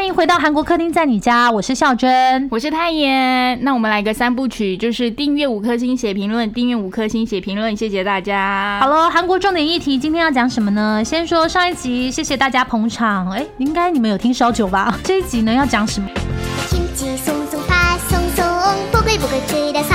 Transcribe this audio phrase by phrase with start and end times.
[0.00, 3.62] 欢迎回到韩国客厅在你家我是孝珍我是泰妍。
[3.62, 8.78] 那我们来个三部曲就是订阅五颗星写评论订阅五颗星写评论谢谢大家。
[8.80, 11.04] 好了韩国重点议题今天要讲什么呢？
[11.04, 13.30] 先说上一集谢谢大家捧场。
[13.30, 14.98] 哎应该你们有听烧酒吧？
[15.04, 16.08] 这一集呢要讲什么？
[16.66, 18.46] 轻轻松松怕松松
[18.90, 19.94] 不会不会吃的草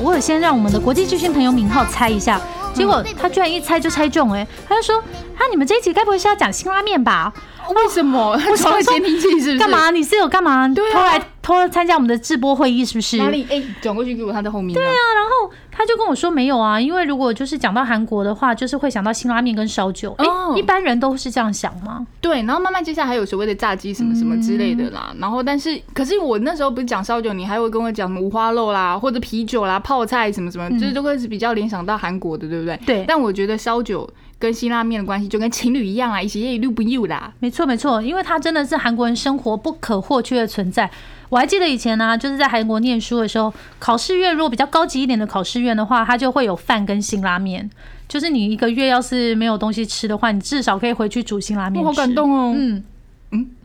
[0.00, 2.40] 我有先让我们的国际巨星朋友敏浩猜一下
[2.76, 5.02] 结果他居然一猜就猜中，哎，他就说
[5.36, 7.32] 啊，你们这一集该不会是要讲辛拉面吧？
[7.68, 8.30] 为什么？
[8.50, 9.58] 我装了监听器是不是？
[9.58, 9.68] 干？
[9.68, 9.90] 嘛？
[9.90, 10.68] 你是有干嘛？
[10.68, 13.16] 对啊偷来偷参加我们的直播会议是不是？
[13.16, 13.44] 哪里？
[13.50, 14.72] 哎，转过去给我，他在后面。
[14.72, 14.88] 对啊。
[14.88, 20.14] 然后他就跟我说没有啊，因为如果就是讲到韩国的话，就是会想到辛拉面跟烧酒。
[20.18, 22.06] 哎、哦一般人都是这样想吗？
[22.20, 25.12] 对，然后慢慢接下来还有所谓的炸鸡什么什么之类的啦。
[25.18, 32.76] 然后但是，可是我那时候不是讲烧酒，你还会跟我讲什么五花肉啦，或者啤酒啦、泡菜什么什么，就是都会是比较联想到韩国的，对不对？
[32.86, 37.32] 对但我觉得烧酒跟辛拉面的关系就跟情侣一样啊，一起也溜不溜啦。
[37.40, 40.90] 没错没错，因为它真的是韩国人生活不可或缺的存在。
[41.28, 47.68] 我还记得以前呢、就是在韩国念书的时候，考试院如果比较高级一点的考试院的话，它就会有饭跟辛拉面。
[48.06, 51.82] 就是你一个月要是没有东西吃的话，你至少可以回去煮辛拉面。
[51.82, 52.52] 我好感动哦。
[52.54, 52.84] 嗯，嗯，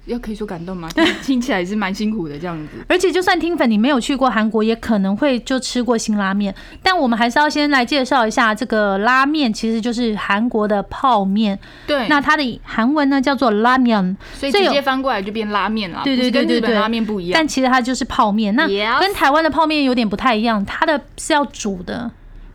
[0.05, 0.89] 要可以说感动吗？
[0.89, 2.83] 听 听起来是蛮辛苦的这样子。
[2.87, 6.53] 而且就算听粉你没有去过韩国，也可能会就吃过辛拉面。
[6.81, 11.57] 但我们还是要先来介绍一下这个拉面，其实就是韩国的泡面。
[11.85, 17.47] 对，那它的韩文呢叫做拉面，所以直接翻过来就变拉面了，对对对对对，拉面不一样但。
[17.47, 18.55] 其实它就是泡面。
[18.55, 18.67] 那
[18.99, 22.09] 跟台湾的泡面有点不太一样，它的是要煮的。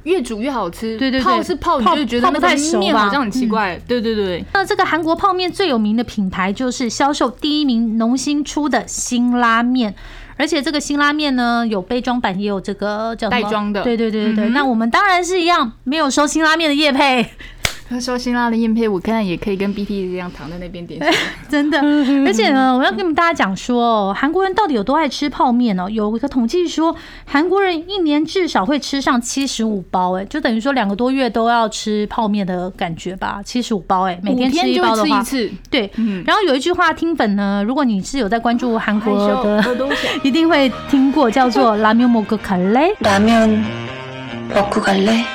[0.07, 0.97] 越煮越好吃。
[0.97, 3.79] 对对对泡是泡，你泡就觉得那个泡不太熟吧嗯面好像很奇怪。
[3.87, 9.95] 对对对，那这个韩国泡面最有名的品牌就是销售第一名农心出的辛拉面。
[10.39, 14.45] 而且这个辛拉面呢，有杯装版，也有这个叫袋装的对对对对对。
[14.45, 17.31] 嗯那我们当然是一样，没有收辛拉面的叶配。
[17.90, 21.22] 他说辛拉的燕配，我看也可以跟 BT 一样躺在那边点心。
[21.50, 21.78] 真的，
[22.26, 25.90] 而且呢， 我要跟你们大家讲说哦，韩国人到底有多爱吃泡面哦？
[25.90, 35.92] 有一个统计说，韩国人一年至少会吃上七十五包，哎，就等于说两个多月都要吃泡面的感觉吧，七十五包，哎，每天吃五天就一包的话，吃一次，对。
[35.98, 42.96] 嗯，然后有一句话，听粉呢，如果你是有在关注韩国害羞的，耳朵小一定会听过，叫做拉面먹고갈래？
[43.02, 43.64] 라면
[44.54, 45.35] 먹고 갈래?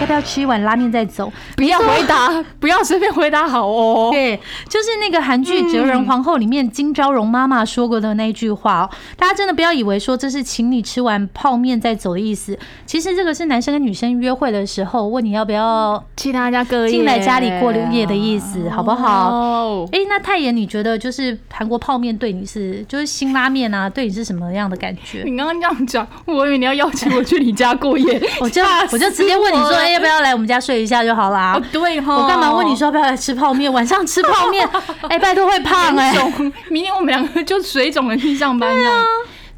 [0.00, 1.32] 要不要吃一碗拉面再走？
[1.56, 4.10] 不要回答，不要随便回答好哦。
[4.12, 4.36] 对，
[4.68, 8.90] 就是那个韩剧《哲人皇后》里面金昭荣妈妈说过的那句话哦。
[9.16, 19.30] 大家真的不要以为说这是请你吃完泡面再走的意思，其实这个是男生跟女生约会的时候问你要不要去他家过夜进来家里过夜的意思，好不好？
[19.30, 25.22] 哦，哎、那泰妍，你觉得就是韩国泡面对你是，就是辛拉面啊，对你是什么样的感觉？
[25.24, 28.62] 你刚刚这样讲，我以为你要邀请我去你家过夜， 我就
[28.92, 31.54] 我就直接问你说，哎、要不要来我们家睡一下就好啦？
[31.56, 33.72] 哦，对哈，我干嘛问你说要不要来吃泡面？
[33.72, 34.68] 晚上吃泡面，
[35.08, 36.52] 哎、拜托会胖哎、肿？
[36.70, 39.04] 明天我们两个就水肿了去上班这样。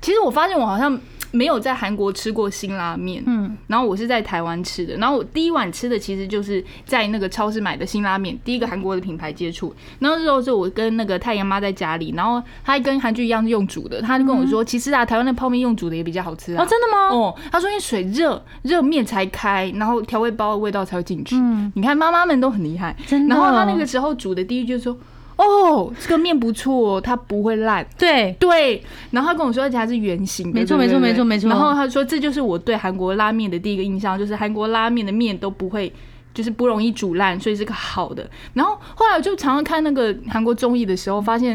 [0.01, 0.99] 其实我发现我好像
[1.33, 9.75] 没有在韩国吃过辛拉面，嗯，然后我是在台湾吃的，然后我第一碗吃的其实就是在那个超市买的辛拉面，第一个韩国的品牌接触。
[9.99, 16.63] 然后那时候是我跟那个太阳妈在家里，然后她跟韩剧一样是用煮的，她就跟我说，其实啊，台湾的泡面用煮的也比较好吃啊。
[16.63, 17.09] 哦，真的吗？
[17.17, 21.37] 哦，她说因为水热，热面才开，然后调味包的味道才会进去。
[21.37, 24.97] 嗯你看妈妈们都很厉害，真的然后她那个时候煮的第一句就说
[25.37, 35.93] ：“哦，这个面不错哦，它不会烂。”对，对，然后他跟我说，而且还是圆形的，没错没错没错没错然后他说，这就是我对韩国拉面的第一个印象，就是韩国拉面的面都不会。
[36.35, 38.27] 就是不容易煮烂，所以是个好的。
[38.55, 41.51] 然后后来我就常常看那个韩国综艺的时候，发现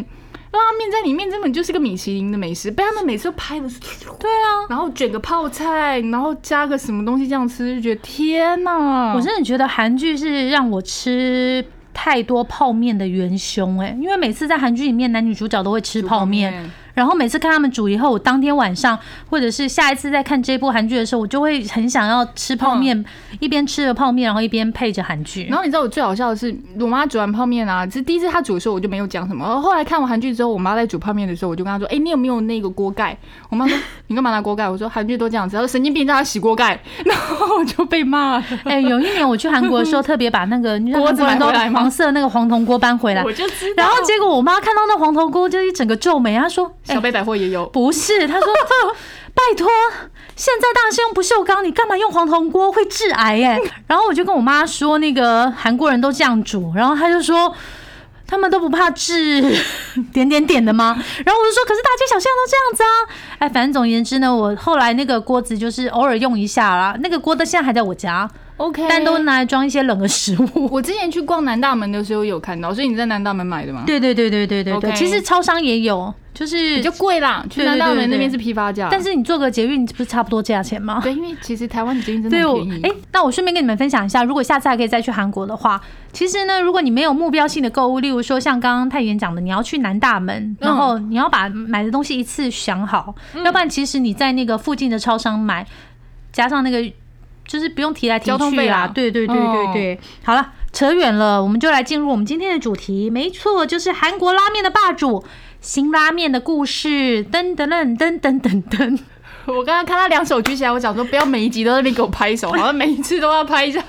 [0.52, 9.16] 拉面在里面根本就是个米其林的美食，被他们每次都拍的是对啊，然后卷个泡菜，然后加个什么东西这样吃，就觉得天哪！
[9.16, 11.66] 我真的觉得韩剧是让我吃
[12.00, 16.70] 太多泡面的元凶哎、因为每次在韩剧里面，男女主角都会吃泡面。
[16.98, 18.98] 然后每次看他们煮以后，我当天晚上
[19.30, 23.06] 或者是下一次再看这部韩剧的时候，我就会很想要吃泡面，
[23.40, 25.46] 一边吃着泡面，然后一边配着韩剧。
[25.46, 29.46] 然后你知道我最好笑的是，我妈煮完泡面啊，是第一次她煮的时候我就没有讲什么。
[29.46, 33.16] 然后后来看完韩剧之后，我妈在煮泡面的时候，我就跟她说：“哎、你有没有那个锅盖？”
[33.52, 33.78] 我妈说
[34.08, 38.44] ：“你干嘛拿锅盖？”我说：“韩剧都这样子。”她说：“神经病，让她洗锅盖。”然后我就被骂了。
[38.66, 43.84] 哎、有一年我去韩国的时候，特别把那个锅子都黄色那个黄铜锅搬回来，我就知道。
[43.84, 47.66] 然后结果我妈看到那黄铜锅就一整个皱眉，她说：“小贝百货也有。
[47.68, 48.48] 不是，他说
[49.34, 49.68] 拜托，
[50.36, 53.60] 现在大家是用不锈钢，你干嘛用黄铜锅会致癌哎？
[53.88, 57.54] 然后我就跟我妈说，那个韩国人都这样煮，然后他就说。
[58.30, 59.42] 他们都不怕治
[60.12, 61.02] 点点点的吗？
[61.24, 62.90] 然后我就说，可是大街小巷都这样子啊！
[63.40, 66.94] 哎，反正总而言之呢，我后来那个锅子就是偶尔用一下啦。
[67.00, 70.68] 那个锅的现在还在我家，OK，但都拿来装一些冷的食物。
[70.72, 73.84] 我之前去逛南大门的时候有看到，所以你在南大门买的吗？
[73.88, 76.14] 对对对对对对对，其实超商也有。
[76.34, 81.00] 就是比较贵啦，去南大门那边是批发价，但是你做个捷运不是差不多价钱吗？
[81.02, 82.82] 对，因为其实台湾的捷运真的便宜。
[82.84, 85.82] 哎，那我顺便跟你们分享一下，如果下次还可以再去韩国的话，
[86.14, 95.66] 其实呢，如果你没有目标性的购物，例如说像刚刚太妍讲的，你要去南大门，然后你要把买的东西一次想好，要不然其实你在那个附近的超商买，
[96.32, 96.88] 加上那个
[97.48, 98.88] 就是不用提来提去啦。
[98.88, 105.24] 对对对对对，好了，扯远了，我们就来进入我们今天的主题，没错，就是韩国拉面的霸主。
[105.60, 109.00] 新拉面的故事，噔噔噔噔噔噔噔。
[109.48, 113.84] 我刚刚看他两手举起来，我想说不要每一集都在那边给我拍手，好像每一次都要拍一下，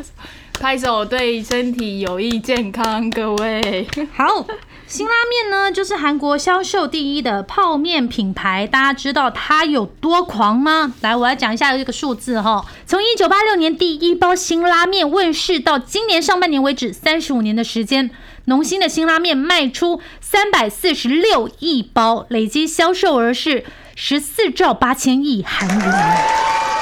[0.58, 3.08] 拍手对身体有益健康。
[3.10, 4.44] 各位，好，
[4.88, 10.94] 新拉面呢，就是韩国销售第一的泡面品牌，大家知道它有多狂吗？
[11.02, 18.10] 来，我来讲一下这个数字哈，从一九八六年第一包新拉面问世到今年上半年为止，三十五年的时间。
[18.46, 26.18] 农心的新拉面卖出三百四十六亿包，累计销售额是十四兆八千亿韩元。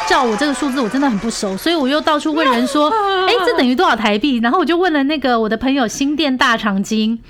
[0.08, 2.88] 照我这个数字，我真的很不熟，所以我又到处问人说
[3.26, 7.20] ：“哎，这等于多少台币？”然后我就问了那个我的朋友新店大长今，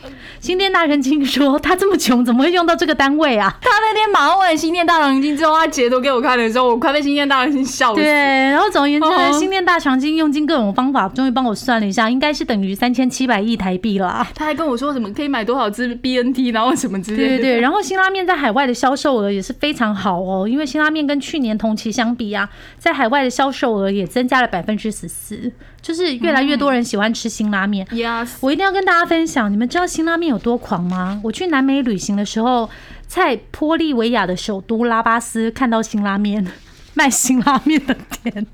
[0.41, 3.57] 新店大长今说他这么穷，怎么会用到这个单位啊？
[3.61, 8.01] 他那天马上问新店大长今之后，他截图给我看的时候，我快被新店大长今笑死。
[8.01, 14.27] 对，然后总而言之呢，新店大长今用尽各种方法，终于帮我算了一下，应该是等于三千七百亿台币了。
[14.35, 17.29] 他还跟我说什么可以买多少支 BNT，然后什么之类的。
[17.29, 22.49] 对对对，然后新拉面在海外的销售额也是非常好哦，因为新拉面跟去年同期相比啊。
[22.79, 25.51] 在海外的销售额也增加了百分之十四，
[25.83, 27.85] 就是越来越多人喜欢吃辛拉面。
[27.87, 31.21] Yes，我一定要跟大家分享，你们知道辛拉面有多狂吗？
[31.25, 32.69] 我去南美旅行的时候，
[33.07, 36.47] 在玻利维亚的首都拉巴斯看到辛拉面
[36.95, 38.47] 卖辛拉面的店，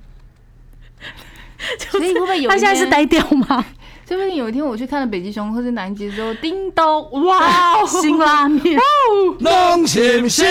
[1.91, 3.65] 所以会不会有他现在是呆掉吗？
[4.37, 8.79] 有一天我去看了北极熊或者南极之后，叮咚，哇， 新拉面，
[9.41, 10.47] 浓情新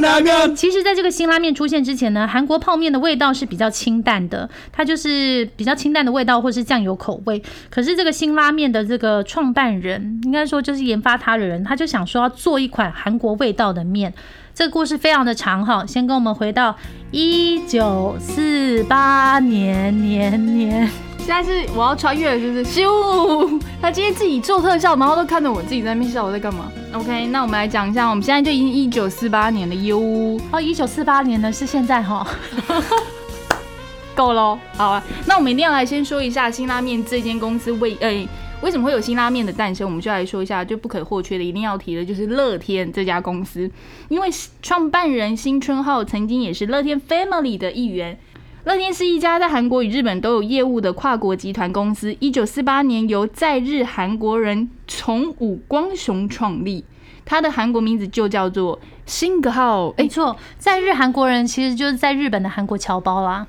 [0.00, 0.54] 拉面。
[0.54, 7.42] 其实，在这个新拉面出现之前呢，韩国泡面的味道是比较清淡的，它就是比较清淡的味道，或是酱油口味。
[7.70, 14.12] 可是，这个新拉面的这个创办人，应该说就是研发它的人，他就想说要做一款韩国味道的面。
[14.56, 16.74] 这个故事非常的长哈，先跟我们回到
[17.10, 20.90] 一九四八年年年。
[21.18, 23.60] 现在是我要穿越，就是咻！
[23.82, 30.00] 他今天自己做特效，然后都看着我自己在那边笑，我在干嘛？OK，那我们来讲一下，我们现在就已经一九四八年的哟
[30.50, 32.26] 哦，一九四八年呢是现在哈，
[34.16, 34.58] 够喽。
[34.78, 38.26] 好啊，那我们一定要来先说一下辛拉面这间公司为诶
[38.66, 43.70] 为什么会有新拉面的诞生，我们就来说一下，就不可或缺的，一定要提的就是乐天这家公司，
[44.08, 44.28] 因为
[44.60, 48.18] 创办人新春浩曾经也是乐天 Family 的一员。
[48.64, 52.16] 乐天是一家在韩国与日本都有业务的跨国集团公司。
[52.18, 56.84] 一九四八年由在日韩国人从武光雄创立，
[57.24, 59.94] 他的韩国名字就叫做辛格浩。
[59.96, 63.46] 没错，在日韩国人其实就是在日本的韩国侨胞啦。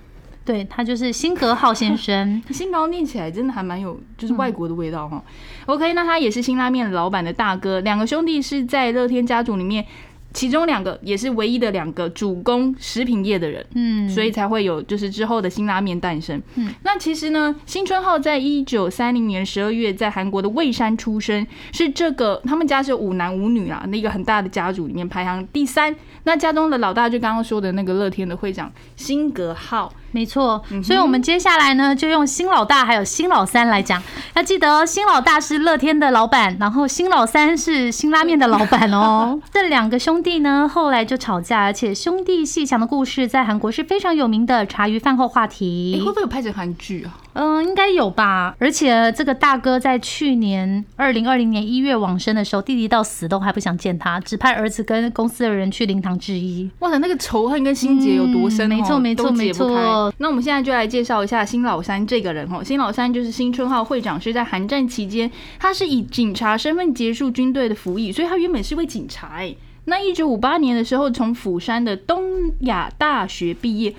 [0.47, 5.21] 对他就是辛格浩先生， 辛格念起来真的还蛮有就是外国的味道哈。
[5.65, 9.85] OK，那他也是辛拉面老板的大哥，两个兄弟是在乐天家族里面。
[10.33, 16.39] 其中两个也是唯一的两个主攻食品业的人，嗯，所以才会有就是之后的新拉面诞生。
[16.55, 25.95] 嗯，那其实呢，新春号在一九三零年十二月在韩国的蔚山出生，是这个他们家是五男五女啊，那个很大的家族里面排行第三。
[26.25, 29.91] 那家中的老大就刚刚说的那个乐天的会长辛格浩。
[30.17, 34.01] 没错，所以我们接下来呢，就用新老大还有新老三来讲。
[34.33, 39.39] 要记得，新老大是乐天的老板，然后新老三是新拉面的老板哦。
[39.53, 46.01] 这两个兄弟呢，后来就吵架，而且兄弟戏强的故事在韩国是非常有名的茶余饭后话题。
[46.03, 47.13] 会不会有拍成韩剧啊？
[47.39, 48.55] 嗯，应该有吧。
[48.57, 56.67] 而且这个大哥在去年二零二零年一月往生的时候，弟弟到死都还不想见他，只派儿子跟公司的人去灵堂致意。
[56.79, 58.67] 哇塞，那个仇恨跟心结有多深？
[58.67, 60.11] 没错，没错，没错。
[60.17, 62.63] 那我们现在就来介绍一下新老三这个人哦。
[62.63, 65.29] 新老三就是新春号会长，是在韩战期间，
[65.59, 69.27] 他是以警察身份结束军队的服役，所以他原本是位警察。
[69.35, 73.93] 哎，那一九五八年的时候，从釜山的东亚大学毕业。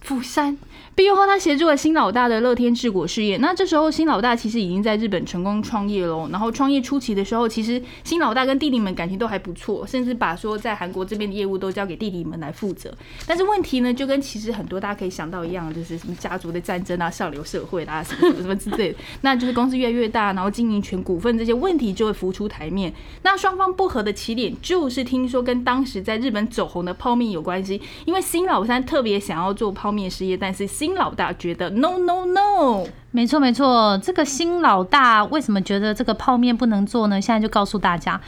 [0.00, 0.58] 釜山。
[0.96, 3.36] 毕业后，他协助了新老大的乐天治国事业。
[3.38, 6.28] 那这时候，新老大其实已经在日本成功创业喽。
[6.30, 12.94] 然后创业初期的时候，其实新老大跟弟弟们感情都还不错，甚至把说在韩国这边的业务都交给弟弟们来负责。
[13.26, 18.98] 但是问题呢，就跟其实很多大家可以想到一样，就是什么家族的战争啊、上流社会啊、什么什么什么之类的。
[19.22, 22.94] 那就是公司越来越大，然后经营权、股份这些问题就会浮出台面。
[23.22, 27.80] 那双方不和的起点，就是听说跟当时在日本走红的泡面有关系。
[28.04, 37.20] 因为新老三特别想要做泡面事业，但是新老大觉得 no no no，没错没错，这个新老大为什么觉得这个泡面不能做呢？
[37.20, 38.20] 现在就告诉大家。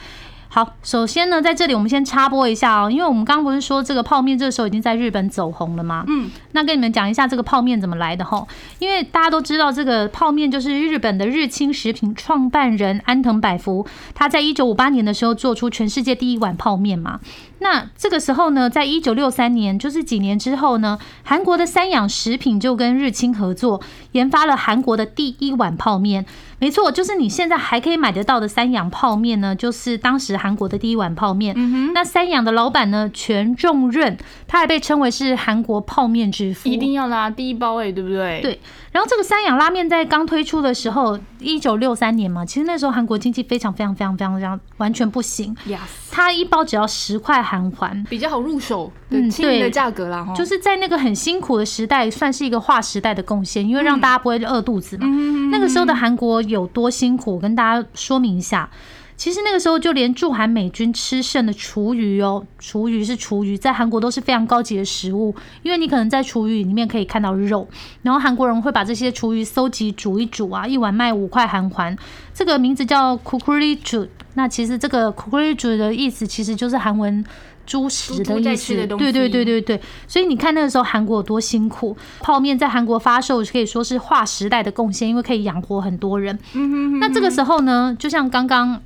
[0.49, 6.05] 好，首先呢，在这里我们先插播一下哦，因为我们刚刚不是说这个泡面这个时候已经在日本走红了吗？
[6.07, 8.47] 嗯，那跟你们讲一下这个泡面怎么来的哈。
[8.79, 13.85] 因为大家都知道这个泡面就是日本的日清食品创办人安藤百福，
[14.15, 17.19] 他在一九五八年的时候做出全世界第一碗泡面嘛。
[17.59, 26.25] 那这个时候呢，在一九六三年，就是几年之后呢，韩国的三养食品就跟日清合作，研发了韩国的第一碗泡面。
[26.59, 31.53] 没错，就是你现在还可以买得到的三养泡面呢，就是当时韩国的第一碗泡面。
[31.55, 36.67] 嗯那三养的老板呢，全重润，他还被称为是韩国泡面之父。
[36.67, 38.41] 一定要拉第一包哎，对不对？
[38.41, 38.59] 对。
[38.91, 45.55] 然后这个三养拉面在刚推出的时候，一九六三年嘛，其实那时候韩国经济非常非常非常非常非常完全不行。
[45.67, 45.77] Yes，
[46.09, 50.27] 它一包只要十块韩环，比较好入手，嗯，亲民的价格啦。
[50.35, 55.07] 就是在那个很辛苦的时代，算是一个划时代的贡献，因为让大家不会饿肚子嘛。
[55.49, 58.69] 那个时候的韩国有多辛苦，我跟大家说明一下。
[59.17, 67.67] 其实那个时候，就连驻韩美军吃剩的厨余哦，厨余是厨余，在韩国都是非常高级的食物，因为你可能在厨余里面可以看到肉，
[68.03, 71.97] 然后韩国人会把这些厨余搜集煮一煮啊，一碗卖五块韩环，
[72.31, 77.25] 这个名字叫 kukuri j 那其实这个 kukuri j 的意思其实就是韩文
[77.65, 79.81] 猪食的意思，对对对对对。
[80.07, 86.37] 所以你看那个时候韩国有多辛苦，泡面在韩国发售可以说是划时代的贡献，因为可以养活很多人。
[86.53, 86.99] 嗯哼。
[86.99, 88.79] 那这个时候呢，就像刚刚。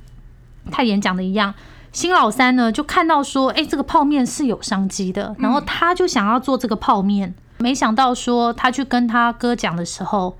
[0.70, 1.52] 太演讲的一样，
[1.92, 10.36] 新老三呢就看到说，哎，这个泡面是有商机的，然后他就想要做这个泡面，没想到说他去跟他哥讲的时候，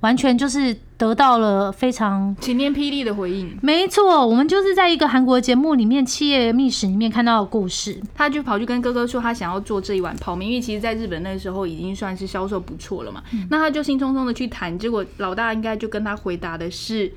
[0.00, 3.58] 完全就是得到了非常晴天霹雳的回应。
[3.60, 13.22] 没错，我们就是在一个韩国节目里面《企业秘史》里面看到的故事，他就跑去跟哥哥说，他想要做这一碗泡面，因为其实在日本那时候已经算是销售不错了嘛。
[13.50, 17.12] 那他就兴冲冲的去谈，结果老大应该就跟他回答的是。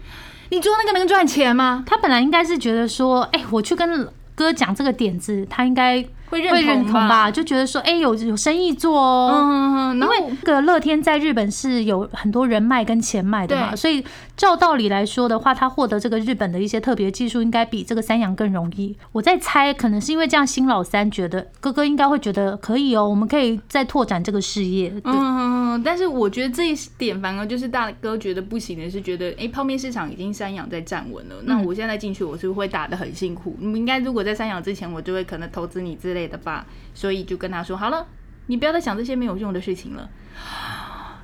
[0.56, 1.84] 你做那个能赚钱吗？
[1.86, 6.02] 他本来应该是觉得说，哎，我去跟哥讲这个点子，他应该。
[6.30, 7.30] 会认同吧？
[7.32, 9.32] 就觉得说，哎，有有生意做哦。
[9.34, 14.04] 嗯因为这个乐天在日本是有很多人脉跟钱脉的嘛，所以
[14.36, 18.96] 照道理来说的话，他获得这个日本的一些特别技术，应该比这个三洋更容易。
[19.14, 24.94] 我在猜，可能是因为这样，新老三觉得哥哥应该会觉得可以哦，我们可以再拓展这个事业。
[25.04, 33.56] 嗯，但是我觉得这一点反而就是大哥觉得不行的是，觉得哎，泡面市场已经三洋在站稳了，那我现在进去，我是不是会打的很辛苦？
[33.60, 38.08] 你们应该如果在三洋之前，我就会可能投资你之类的吧，所以就跟他说好了，
[38.48, 40.10] 你不要再想这些没有用的事情了。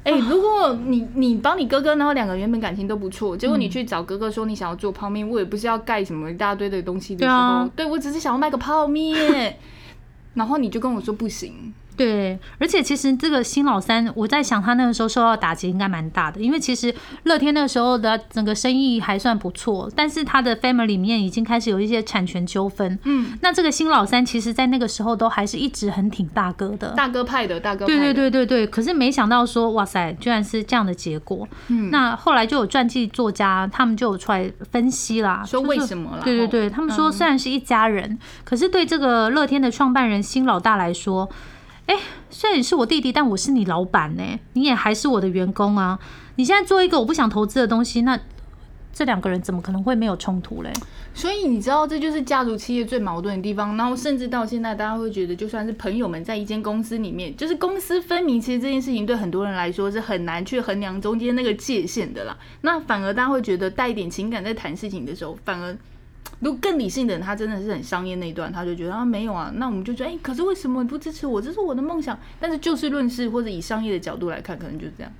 [0.03, 9.57] 哎，如果你你帮你哥哥，然后两个原本感情都不错，结果你去找哥哥说你想要做泡面，我也不是要盖什么一大堆的东西的时候，对我只是想要卖个泡面，
[10.33, 11.74] 然后你就跟我说不行。
[12.01, 16.93] 对，而且其实这个新老三，我在想他那个时候受到打击应该蛮大的，因为其实
[17.24, 22.98] 乐天那个时候的整个生意还算不错，但是他的 family 里面已经开始有一些产权纠纷。
[23.03, 27.86] 嗯，那这个新老三其实在那个时候都还是一直很挺大哥的，大哥派的大哥。
[27.86, 31.48] 对对对对对，可是没想到说，哇塞，居然是这样的结果。
[31.67, 36.22] 嗯，那后来就有传记作家他们就有出来分析啦，说为什么啦？
[36.24, 41.29] 对对对，他们说虽然是一家人，可是对这个乐天的创办人新老大来说。
[41.88, 41.96] 哎，
[42.30, 44.24] 虽然你是我弟弟，但我是你老板呢，
[44.54, 46.00] 你也还是我的员工啊。
[46.36, 48.18] 你现在做一个我不想投资的东西，那
[48.94, 50.72] 这两个人怎么可能会没有冲突嘞？
[51.14, 53.76] 所以你知道，这就是家族企业最矛盾的地方。
[53.76, 62.38] 然后甚至到现在，大家会觉得，就算是朋友们在一间公司里面，就是公私分明，其实这件事情对很多人来说是很难去衡量中间那个界限的啦。
[62.62, 65.78] 那反而大家会觉得带一点情感在谈事情的时候，反而。
[66.40, 71.40] 如果更理性的人，他真的是很商业那一段，他就觉得啊没有啊，那我们就觉得哎，可是为什么你不支持我？
[71.40, 72.18] 这是我的梦想。
[72.40, 75.12] 但是就事论事，或者以商业的角度来看，可能就是这样。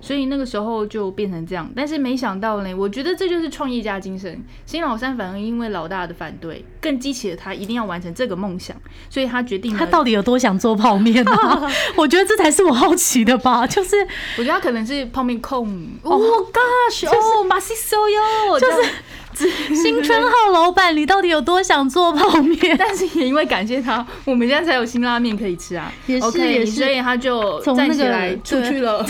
[0.00, 1.70] 所以那个时候就变成这样。
[1.76, 4.42] 但是没想到呢，我觉得这就是创业家精神。
[4.66, 8.76] 新老三反而因为老大的反对，更激起了他一定要完成这个梦想。
[9.08, 11.32] 所以他决定他到底有多想做泡面呢？
[11.96, 13.64] 我觉得这才是我好奇的吧。
[13.64, 13.96] 就是
[14.38, 15.88] 我觉得他可能是泡面控。
[16.02, 17.06] Oh gosh！
[17.06, 18.90] 哦，马西 so 哟，就是。
[19.74, 22.76] 新春号老板，你到底有多想做泡面？
[22.78, 25.92] 但是也因为感谢他，我们现在才有新拉面可以吃啊。
[26.06, 29.04] 也是也是所以他就从那个站起来出去了，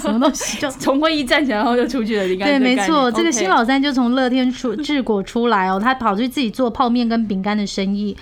[0.00, 2.24] 什么东西就 从会议站起来，然后就出去了。
[2.24, 8.16] 你看对，没错，这个新老三就从乐天出治国出来哦，他跑去自己做泡面跟饼干的生意。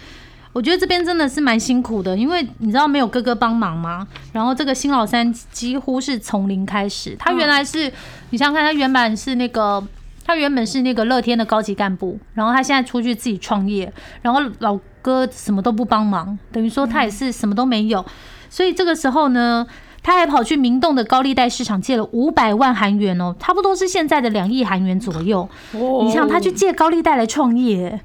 [0.52, 4.06] 我觉得这边真的是蛮辛苦的，因为你知道没有哥哥帮忙吗？
[4.32, 7.90] 然后这个新老三几乎是从零开始，他原来是，
[8.30, 9.82] 你想想看，他原本是那个。
[10.24, 18.04] 他原本是那个乐天的高级干部，然后他现在出去自己创业，然后老哥什么都不帮忙，等于说他也是什么都没有。
[18.48, 19.66] 所以这个时候呢，
[20.02, 25.48] 他还跑去明洞的高利贷市场借了五百万韩元哦，差不多是现在的两亿韩元左右。
[25.72, 28.00] 哦你想他去借高利贷来创业，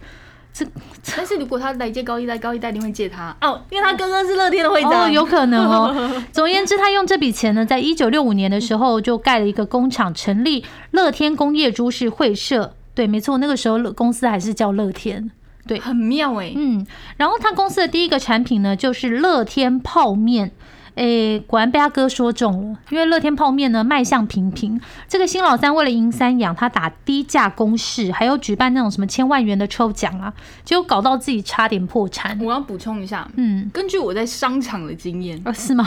[1.16, 6.24] 但是如果他来借高利贷，高利贷一定会借他哦，因为他哥哥是乐天的会长，哦，有可能哦。
[6.32, 12.74] 总而言之，他用这笔钱呢，在一九六五年的时候就盖了一个工厂，成立乐天工业株式会社。
[12.94, 15.30] 对，没错，那个时候乐公司还是叫乐天。
[15.68, 16.54] 对，很妙哎。
[16.56, 16.86] 嗯，
[17.18, 20.52] 然后他公司的第一个产品呢，就是乐天泡面。
[20.98, 24.82] 诶，果然被他哥说中了，因为乐天泡面呢卖相平平。
[25.08, 30.34] 这个新老三为了赢三养，他打低价攻势，还有举办那种什么千万元的抽奖啊，
[30.66, 32.38] 结果搞到自己差点破产。
[32.42, 35.86] 我要补充一下，嗯，根据我在商场的经验，啊，是吗？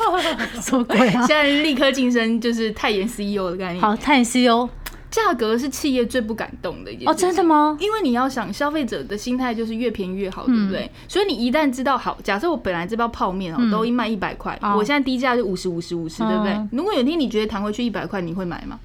[0.60, 1.28] 什么鬼啊现？
[1.28, 3.80] 在立刻晋升就是泰妍 CEO 的概念。
[3.80, 4.68] 好，泰妍 CEO
[5.12, 7.76] 价格是企业最不敢动的一件哦，事情真的吗？
[7.78, 10.90] 因为你要想，消费者的心态就是越便宜越好，对不对？
[11.06, 16.68] 所以你一旦知道，好，假设我本来这包泡面哦、嗯都一卖一百块，哦我现在低价就五十、五十、五十，对不对嗯？
[16.72, 18.80] 如果有一天你觉得弹回去一百块，你会买吗？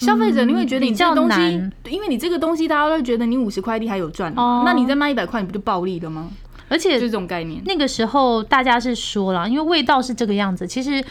[0.00, 1.40] 消费者你会觉得你这个东西
[1.88, 6.28] 因为你这个东西大家都会觉得你五十块一还有赚哦那你再卖一百块，你不就暴利了吗？
[6.68, 7.62] 而且就这种概念。
[7.64, 11.04] 那个时候大家是说了，因为味道是这个样子，其实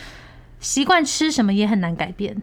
[0.60, 2.36] 习惯吃什么也很难改变。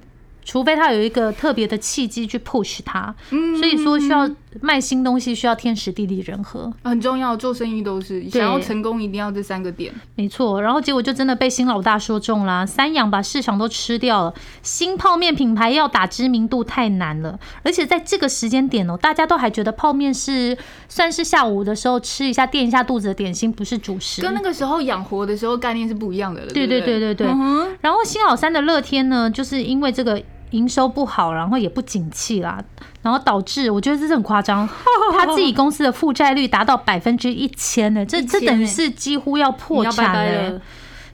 [0.44, 3.14] 除非他有一个特别的契机去 push 他，
[3.58, 4.28] 所以说需要
[4.60, 9.92] 卖新东西，需要天时地利人和，很重要，做生意都是想要成功，一定要这三个点。
[10.16, 10.60] 没错。
[10.60, 20.56] 然后结果就真的被新老大说中啦，三养把市场都吃掉了，新泡面品牌要打知名度太难了，而且在这个时间点哦，大家都还觉得泡面是
[20.88, 24.20] 算是下午的时候吃一下垫一下肚子的点心，不是主食。
[24.20, 26.48] 跟那个时候养活的时候概念是不一样的了。
[26.48, 32.62] 对对对对对对嗯然后新老三的乐天呢，就是因为这个营收不好，然后也不景气啦，
[33.02, 34.68] 然后导致我觉得这是很夸张，
[35.16, 40.60] 他自己公司的负债率达到百分之一千呢，这这等于欸是几乎要破产了。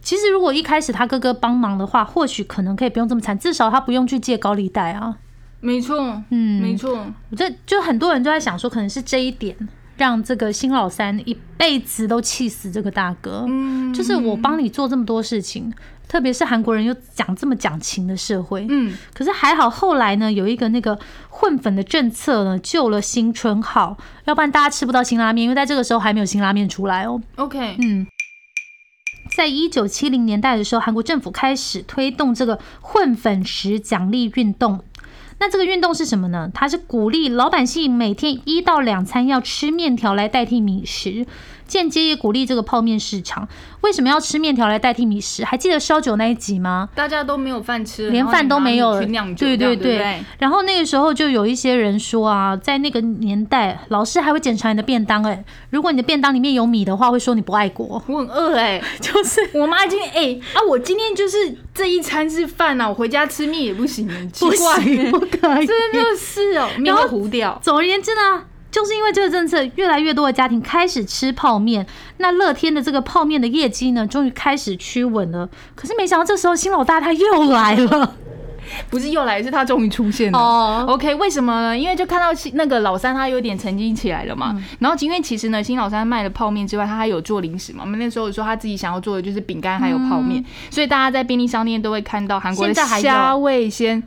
[0.03, 5.17] 其实如果一开始他哥哥帮忙的话，或许可能可以不用这么惨，至少他不用去借高利贷啊。
[5.61, 7.07] 没错，嗯没错。
[7.31, 9.57] 我这就很多人都在想说，可能是这一点
[9.97, 13.45] 让这个新老三一辈子都气死这个大哥。
[13.49, 15.73] 嗯就是我帮你做这么多事情，
[16.09, 27.21] 特别是韩国人又讲这么讲情的社会，嗯，可是还好后来呢有一个那个混粉的政策呢救了新春号，要不然大家吃不到新拉面，因为在这个时候还没有新拉面出来哦。
[27.37, 28.07] OK，嗯。
[29.35, 34.81] 在一九七零年代的时候，韩国政府开始推动这个混粉食奖励运动。
[35.39, 36.51] 那这个运动是什么呢？
[36.55, 41.27] 它是鼓励老百姓每天一到两餐要吃面条来代替米食，
[41.67, 43.47] 间接也鼓励这个泡面市场。
[43.83, 45.45] 为什么要吃面条来代替米食？
[45.45, 46.89] 还记得烧酒那一集吗？
[46.95, 50.25] 大家都没有饭吃，连饭都没有了对对对。
[50.39, 58.03] 然后那个时候就有一些人说啊，在那个年代，老师还会检查你的便当、哎，如果你的便当里面有米的话，会说你不爱国。
[58.09, 65.67] 我很饿哎、 就是我妈今天哎、啊，我今天就是这一餐是饭呐、啊，我回家吃面也不行，奇不怪、行，不可以。
[65.67, 67.61] 真的是哦，面会糊掉。
[67.63, 71.87] 总而言之呢，就是因为这个政策，越来越多的家庭开始吃泡面，
[72.19, 75.49] 那乐天的这个泡面的业绩呢，终于开始趋稳了。
[75.75, 78.17] 可是没想到这时候新老大他又来了，
[78.91, 80.39] 不是又来，是他终于出现了。
[80.39, 81.79] 哦 OK，为什么呢？
[81.79, 84.61] 因为就看到那个老三他有点沉积起来了嘛。
[84.81, 87.79] 然后因为其实呢，新老三卖了泡面之外，他还有做零食嘛。
[87.83, 94.03] 我们那时候有说他自己想要做的就是饼干还有泡面，所以大家在便利商店都会看到韩国的虾味鲜。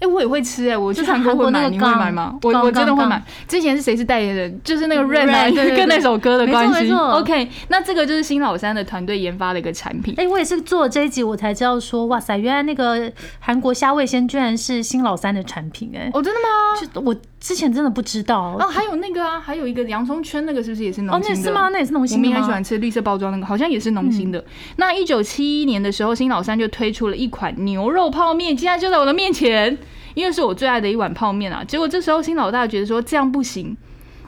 [0.00, 2.38] 哎、我也会吃哎、我去就是韩国会买，你会买吗？
[2.42, 3.20] 我我真的会买。
[3.48, 4.60] 之前是谁是代言人？
[4.62, 6.74] 就是那个 Rain 跟那首歌的关系。
[6.74, 10.14] 没错 OK，那这个就是新老三的团队研发的一个产品。
[10.16, 16.88] 哎、我也是做了这一集，我才知道说，哇塞，原来那个韩国虾味鲜居然是新老三的产品、哎、哦，真的吗？
[16.94, 18.56] 就我之前真的不知道。
[18.58, 21.40] 哦，还有那个啊，还有一个洋葱圈，那个是不是也是哦，农心的？
[21.40, 21.68] 那是吗？
[21.70, 22.30] 那也是农心的吗？
[22.30, 24.44] 们也很喜欢吃绿色包装那个，好像也是农心的。
[24.76, 29.76] 那一九七一年的时候，新老三就推出了一款牛肉泡面，竟然就在我的面前，
[30.14, 31.62] 因为是我最爱的一碗泡面啊。
[31.64, 33.76] 结果这时候新老大觉得说这样不行，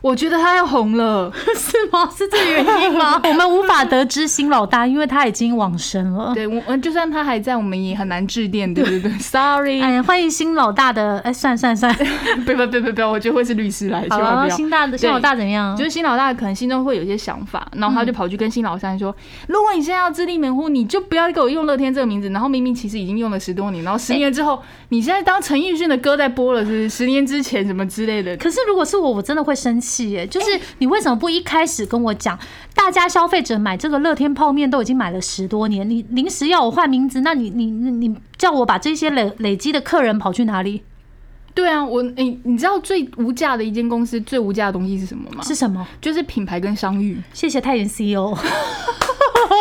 [0.02, 2.10] 我觉得他要红了， 是吗？
[2.16, 3.20] 是这个原因吗？
[3.24, 6.32] 我们无法得知新老大，因为他已经往生了。
[6.34, 9.80] 对我，就算他还在，我们也很难致电，对对对，Sorry。
[9.80, 11.94] 哎呀，欢迎新老大的，哎，算算算，
[12.46, 14.56] 不不不不不，我觉得会是律师来，千万不要。
[14.56, 15.76] 新大的新老大怎么样？
[15.76, 19.14] 就是新老大可能心中会有一些想法，然后他就跑去跟新老三说
[19.48, 22.30] ：“如果你现在要自立门户，你就不要给我用乐天这个名字。
[22.30, 28.34] 然后明明其实已经用了十多年，然后十年之后，你现在当陈奕迅的歌在播了，是十年之前什么之类的。
[28.38, 30.46] 可是如果是我，我真的会生气耶，就是。
[30.78, 32.38] 你为什么不一开始跟我讲？
[32.74, 40.82] 大家消费者买这个乐天泡面都已经买了十多年，你临时要我换名字，那你你你叫我把这些累累积的客人跑去哪里？
[41.52, 45.42] 对啊，我哎，你知道最无价的一间公司最无价的东西是什么吗？
[45.42, 45.86] 是什么？
[46.00, 47.20] 就是品牌跟商誉。
[47.32, 48.36] 谢谢太原 CEO。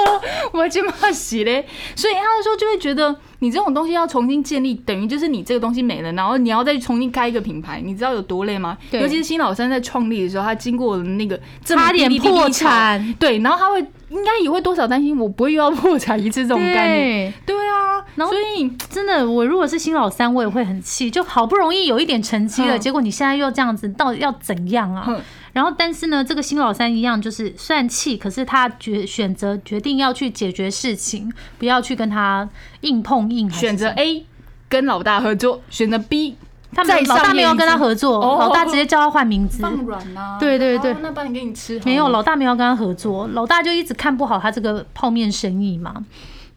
[0.53, 8.77] 我这么洗嘞，所以他的时候就会觉得，你这种东西要重新建立，等于就是你这个东西没了，然后你要再重新开一个品牌，你知道有多累吗？
[8.91, 17.55] 尤其是新老三在创立的时候，他经过了那个差点破产，对，然后他会应该也会多少担心，我不会又要破产一次这种概念，对。
[17.69, 25.07] 啊，然后所以真的，我如果是新老三，我也会很气，就好不容易有一点成绩了，结果你现在又这样子，到底要怎样啊？
[25.53, 32.47] 然后，但是呢，这个新老三一样，就是算气，可是他决选择决定要去解决事情，不要去跟他
[32.81, 33.49] 硬碰硬。
[33.49, 34.25] 选择 A
[34.67, 36.35] 跟老大合作，选择 B，
[36.73, 39.61] 他们老大没有跟他合作，老大直接叫他换名字。
[39.61, 40.37] 放软呐。
[40.39, 40.95] 对对对。
[41.01, 41.79] 那帮你给你吃。
[41.83, 46.05] 没有，老大没有跟他合作，老大就一直看不好他这个泡面生意嘛。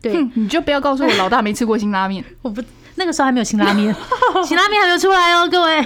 [0.00, 2.24] 对，你就不要告诉我老大没吃过辛拉面。
[2.42, 2.62] 我不。
[2.96, 3.94] 那个时候还没有新拉面，
[4.46, 5.76] 新拉面还没有出来哦，各位。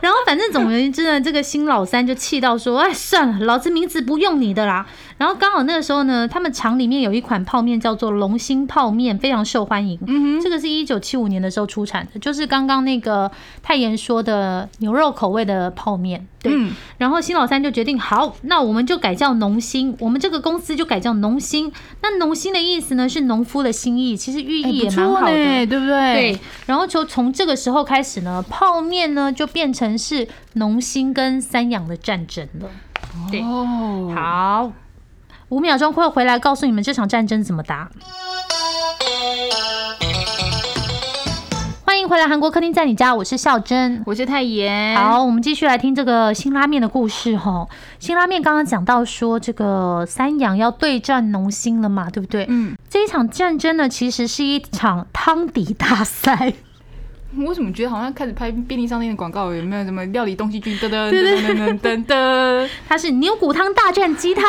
[0.00, 4.86] 然后反正总而言之呢，这个新老三就气到说：“哎，算了，老子名字不用你的啦。”
[5.20, 10.00] 然后刚好那个时候呢，他们厂里面有一款泡面叫做龙兴泡面，非常受欢迎。
[10.06, 13.30] 嗯哼，这个是一九七五年的时候出产的，就是刚刚那个
[13.62, 16.26] 泰妍说的牛肉口味的泡面。
[16.42, 16.50] 对，
[16.96, 21.70] 然后新老三就决定，好，那我们就改叫农兴，我们这个公司就改叫农兴。
[22.00, 26.14] 那农兴的意思呢，是农夫的心意，其实寓意也蛮好的，对不对？
[26.14, 26.40] 对。
[26.64, 32.70] 然后就从这个时候开始呢，泡面呢就变成是农兴跟三养的战争了。
[33.30, 33.42] 对，
[34.14, 34.72] 好。
[35.50, 37.90] 五秒钟会回来告诉你们这场战争怎么打。
[41.84, 44.96] 欢迎回来，韩国客厅在你家，我是孝珍，我是泰妍。
[44.96, 47.66] 好，我们继续来听这个新拉面的故事哈。
[47.98, 52.46] 新拉面刚刚讲到说，这个三养要对战农心了嘛，对不对？
[52.48, 56.52] 嗯，这一场战争呢，其实是一场汤底大赛。
[57.46, 59.52] 我怎么觉得好像开始拍便利商店的广告？
[59.52, 60.76] 有没有什么料理东西剧？
[60.78, 64.44] 噔噔噔噔噔噔， 它是牛骨汤大战鸡汤。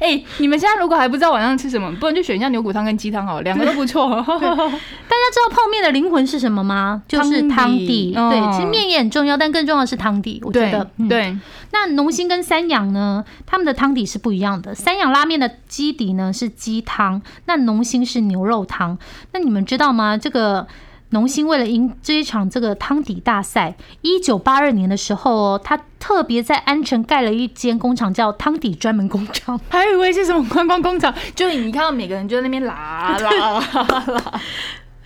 [0.00, 4.08] 哎，你们现在如果还不知道晚上吃什么，不然就选一下牛骨汤跟鸡汤好，两个都不错。
[4.10, 7.02] 大家知道泡面的灵魂是什么吗？
[7.08, 8.12] 就是汤底。
[8.14, 10.40] 对，其实面也很重要，但更重要的是汤底。
[10.44, 11.36] 我觉得，对。
[11.72, 13.24] 那农心跟三养呢？
[13.46, 14.74] 他们的汤底是不一样的。
[14.74, 18.98] 三养拉面的基底呢是鸡汤，那农心是牛肉汤。
[19.32, 20.16] 那你们知道吗？
[20.16, 20.66] 这个
[21.10, 29.60] 农心为了赢这一场这个汤底大赛，一九八二年的时候哦，他特别在安城盖了一间工厂，叫汤底专门工厂。
[29.68, 34.40] 还以为是什么观光工厂，就你看到每个人就在那边拉拉拉。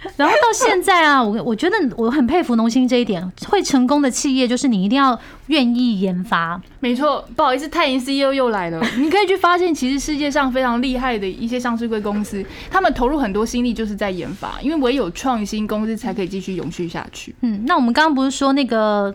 [0.17, 6.61] 然后到现在啊，我我觉得我很佩服农心这一点，会成功的企业就是你一定要愿意研发。
[6.81, 8.81] 没错，不好意思，泰银 CEO 又来了。
[8.99, 17.35] 你可以去发现，其实世界上非常厉害的一些上市贵公司，他们投入很多心力就是在研发，因为唯有创新公司才可以继续永续下去。
[17.41, 19.15] 嗯，那我们刚刚不是说那个？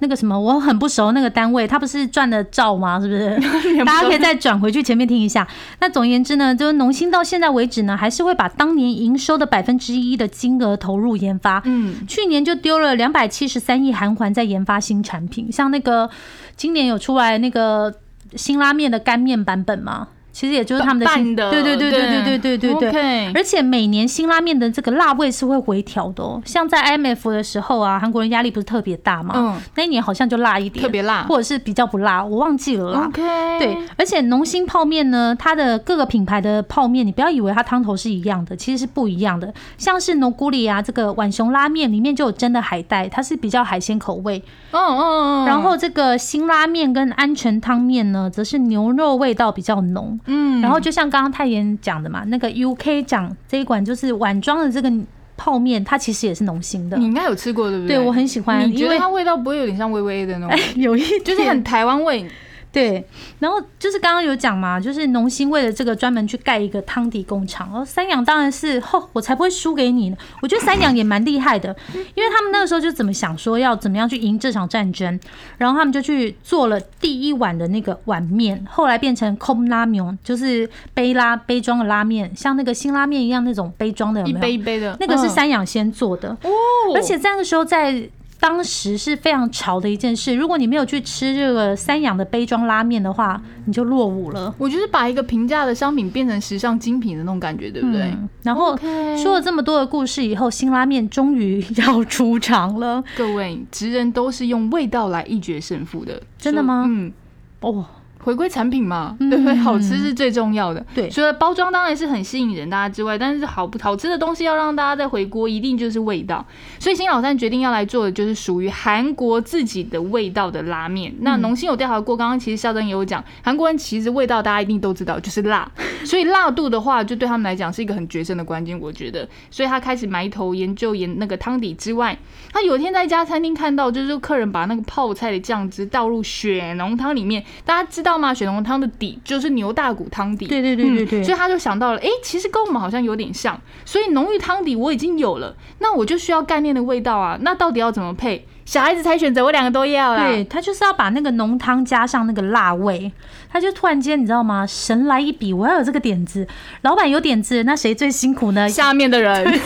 [0.00, 3.00] 那个什么，我很不熟那个单位，他不是赚的照吗？
[3.00, 3.36] 是不是？
[3.84, 5.46] 大家可以再转回去前面听一下。
[5.80, 11.62] 那总而言之呢，就是农心到现在为止呢，还是会把当年营收的百分之一的金额投入研发。
[11.64, 16.08] 嗯，去年就丢了两百七十三亿韩环在研发新产品，像那个
[16.56, 17.94] 今年有出来那个
[18.34, 20.08] 新拉面的干面版本吗？
[20.38, 23.32] 其实也就是他们的新的，对对对对对对对对对。
[23.32, 26.40] 而且每年新拉面的这个辣味是会回调的哦。
[26.44, 33.06] 像在 IMF 的时候啊，韩国人压力不是特别大嘛，嗯，那一年好像就辣一点，特别辣，或者是比较不辣，我忘记了啦。
[33.08, 33.20] OK，
[33.58, 33.76] 对。
[33.96, 39.52] 而且农心泡面呢，它的各个品牌的泡面，你不要以为它汤头是一样的，其实是不一样的。
[39.76, 44.40] 像是农古里啊，这个碗熊拉面里面就有真的海带，它是比较海鲜口味。
[44.70, 45.44] 哦哦哦。
[45.48, 50.16] 然后这个新拉面跟安全汤面呢，则是牛肉味道比较浓。
[50.28, 50.60] 嗯。
[50.62, 51.08] 然后就像。
[51.08, 54.92] 刚刚泰妍讲的嘛，那个 UK 讲这一款就是碗装的这个
[55.38, 56.98] 泡面，它其实也是浓心的。
[56.98, 57.96] 你应该有吃过对不对？
[57.96, 60.58] 对我很喜欢，你觉得它味道不会有点像微微的那种？
[60.76, 62.26] 有一就是很台湾味。
[62.70, 63.02] 对，
[63.38, 70.16] 然后就是刚刚有讲嘛，就是农心为了这个专门去盖一个汤底工厂，然后三养当然是，吼，我才不会输给你呢。
[70.42, 71.74] 我觉得三养也蛮厉害的，
[72.14, 75.18] 因为他们那个时候就怎么想说要怎么样去赢这场战争，
[75.56, 84.42] 然后他们就去做了第一碗的那个碗面，后来变成空拉面，就是杯拉杯装的拉面，像那个新拉面一样那种杯装的，有一没有？
[84.42, 86.50] 杯一杯的，那个是嗯三养先做的，哦，
[86.94, 88.08] 而且在那个时候在。
[88.40, 94.54] 当时是非常潮的一件事，如果你没有去吃这个三养的杯装拉面的话，你就落伍了。
[94.58, 98.02] 我就是把一个平价的商品变成时尚精品的那种感觉，对不对？
[98.02, 98.74] 嗯然后
[99.22, 103.02] 说了这么多的故事以后，新拉面终于要出场了。
[103.16, 107.12] 各位，职人都是用味道来一决胜负的，真的吗嗯，
[107.60, 107.84] 哦，
[108.22, 109.54] 回归产品嘛，嗯对不对？
[109.56, 110.84] 好吃是最重要的。
[110.94, 116.44] 对除了包装当然是很吸引人大家之外，但是好不好吃的东西要让大家再回锅，一定就是味道。
[116.78, 121.14] 所以新老三决定要来做的就是属于韩国自己的味道的拉面。
[121.20, 125.70] 那嗯农心有调查过，刚刚其实孝珍也有讲，韩国人其实味道大家一定都知道，就是辣。
[126.04, 129.28] 所以辣度的话，就对他们来讲是一个很决胜的关键，我觉得。
[129.50, 132.16] 所以他开始埋头研究研那个汤底之外，
[132.52, 138.32] 他有一天在一家餐厅看到，就是客人把那个泡菜的酱汁倒入雪浓汤里面，大家知道吗？
[138.32, 140.46] 雪浓汤的底就是牛大骨汤底。
[140.46, 148.46] 对对对对对嗯所以他就想到了，哎、其实跟我们好像有点像，所以浓郁汤底我已经有了，那我就需要概念的味道啊，那到底要怎么配？
[148.64, 150.28] 小孩子才选择，我两个都要啦。
[150.28, 153.10] 对，他就是要把那个浓汤加上那个辣味，
[153.50, 154.66] 他就突然间你知道吗？
[154.66, 156.46] 神来一笔，我要有这个点子。
[156.82, 158.68] 老板有点子，那谁最辛苦呢？
[158.68, 159.60] 下面的人，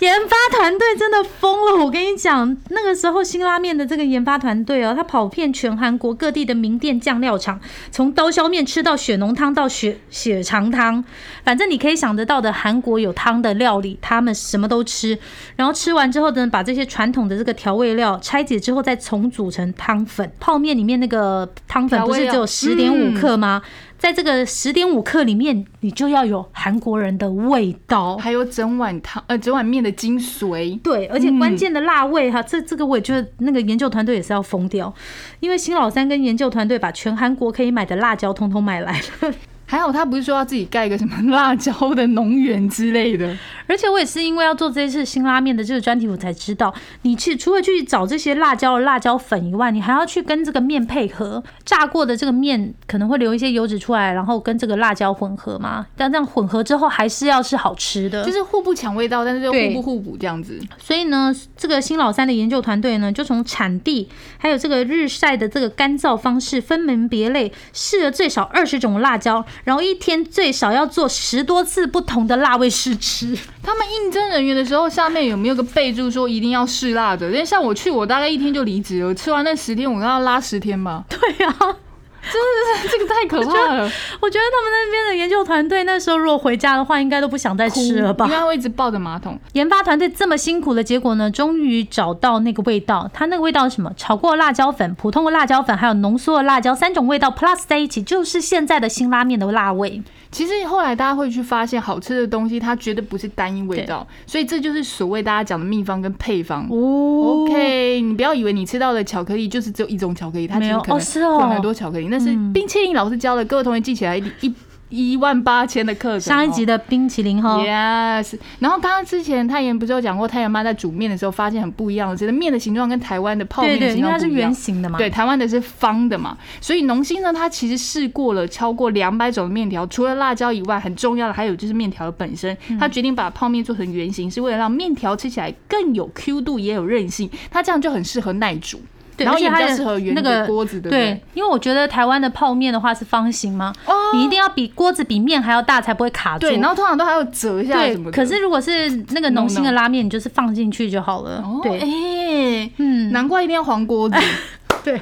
[0.02, 7.60] 研发团队真的疯了，我跟你讲，那个时候新拉面的这个研发团队哦，他跑遍全韩国各地的名店酱料厂，
[7.92, 11.04] 从刀削面吃到血浓汤到血血肠汤，
[11.44, 15.16] 反正你可以想得到的韩国有汤的料理，他们什么都吃。
[15.56, 20.32] 然后吃完之后呢，把这些传统的这个调味料拆解之后，再重组成汤粉。
[20.40, 23.62] 泡面里面那个汤粉不是只有十点五克吗？
[24.02, 28.18] 在这个十点五克里面，你就要有韩国人的味道。
[28.18, 30.82] 还有整碗汤呃整碗面的精髓。
[30.82, 34.92] 对，而且关键的辣味哈，这这个我也觉得那个研究团队也是要疯掉，
[35.40, 39.34] 因为新老三跟研究团队把全韩国可以买的辣椒通通买来了。
[39.72, 43.34] 还好他不是说要自己盖一个什么辣椒的农园之类的，
[43.68, 51.42] 而且我也是因为要做这一次新拉面的这个专题，我才知道，你去除了去找这些辣椒、辣椒粉以外，你还要去跟这个面配合。
[51.64, 55.86] 炸过的这个面可能会留一些油脂出来，然后跟这个辣椒混合嘛。
[55.96, 58.26] 但这样混合之后，还是要是好吃的。
[58.26, 60.60] 就是互不抢味道，但是又互不互补这样子。
[60.78, 73.38] 所以呢，这个新老三的研究团队呢，就从产地还有这个日晒的这个干燥方式分门别类，试了最少二十种辣椒，然后一天最少要做十多次不同的辣味试吃。
[73.62, 77.28] 他们应征人员的时候，下面有没有个备注说一定要试辣的？
[77.28, 81.06] 因为像我去，我大概一天就离职了，吃完那十天，我要拉十天吧。
[81.08, 81.78] 对啊，
[82.24, 88.38] 这个太可怕了，我觉得他们那边的研究团队那时候如果回家的话，应该都不想再吃了吧因为？
[88.38, 89.40] 他会一直抱着马桶。
[89.54, 93.10] 研发团队这么辛苦的结果呢，终于找到那个味道。
[93.14, 93.92] 它那个味道是什么？
[93.98, 100.02] 炒过的辣椒粉、普通的辣椒粉，还有浓缩的辣椒，三种味道 plus 在一起，就是现在的新拉面的辣味。
[100.32, 106.66] 其实后来大家会去发现，好吃的东西它绝对不是单一味道，所以这就是所谓大家讲的秘方跟配方。
[106.70, 112.08] 哦 OK，你不要以为你吃到的巧克力就是只有一种巧克力，它其没有实可能哦是哦混很多巧克力。
[112.10, 114.54] 那是冰淇淋老师教的，各位同学记起来一一
[114.92, 116.22] 一万八千的课程。
[116.22, 117.58] 上一集的冰淇淋哈。
[117.58, 124.54] Yes，然后刚刚之前太妍不是有讲过，太妍妈在煮面的时候发现很不一样的，觉得面的形状跟台湾的泡面的对对，因为它是形状不一样圆。
[124.54, 124.98] 形的嘛。
[125.00, 132.56] 对，台湾的是方的嘛，所以农心呢，他其实试过了超过两百种的面条，除了辣椒以外，很重要的还有就是面条的本身。
[132.68, 137.30] 嗯它决定把泡面做成圆形，是为了让面条吃起来更有 Q 度，也有韧性。
[137.50, 138.84] 它这样就很适合耐煮，对，
[139.24, 146.48] 然后也比较而且它的适合圆那个的锅子，对不对，因为我觉得台湾的泡面的话是方形嘛，哦你一定要比锅子比面还要大才不会卡住。
[146.48, 148.12] 对，然后通常都还要折一下对什么，的。
[148.12, 151.42] 可是如果是那个浓心的拉面，你就是放进去就好了。
[151.44, 154.16] 哦，对，哎，嗯，难怪一定要黄锅子。
[154.84, 155.00] 对。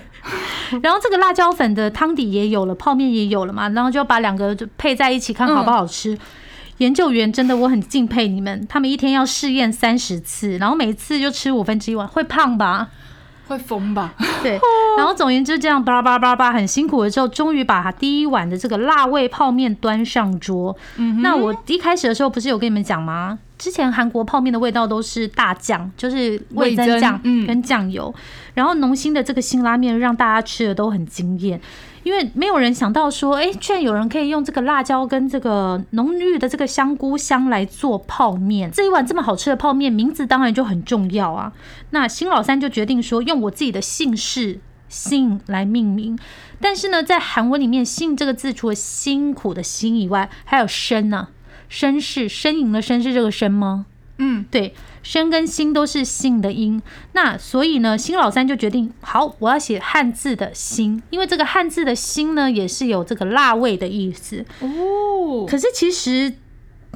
[0.84, 6.15] 然后这个辣椒粉的汤底也有了，泡面也有了嘛，然后就把两个就配在一起，看好不好吃。
[6.77, 12.89] 研究员真的我很敬佩你们，他们一天要试验三十次，然后每次就吃五分之一碗，会胖吧？
[13.49, 14.13] 会疯吧？
[14.41, 14.57] 对，
[14.97, 20.75] 然后总而言之，这样叭叭叭叭很辛苦的时候，终于把第一碗的这个辣味泡面端上桌。
[20.97, 23.39] 嗯那我一开始的时候不是有跟你们讲吗？
[23.57, 28.13] 之前韩国泡面的味道都是大酱，就是味增酱跟酱油，
[28.53, 31.59] 然后浓心的这个辛拉面让大家吃的都很惊艳。
[32.03, 38.71] 因为没有人想到说，哎、居然有人可以用这个辣椒跟这个浓郁的这个香菇香来做泡面。
[38.71, 41.53] 这一碗这么好吃的泡面，名字当然就很重要啊。
[41.91, 46.17] 那新老三就决定说，用我自己的姓氏姓来命名。
[46.62, 51.29] 但是呢，在韩文里面，姓这个字除了辛苦的辛以外，还有身呢、
[51.71, 53.85] 绅士呻吟的呻是这个呻吗？
[54.17, 56.81] 嗯，对，申跟辛都是姓的音，
[57.13, 64.45] 那所以呢，新老三就决定，好，我要写汉字的辛，因为这个汉字的辛呢，也是有这个辣味的意思。
[64.59, 66.33] 哦，可是其实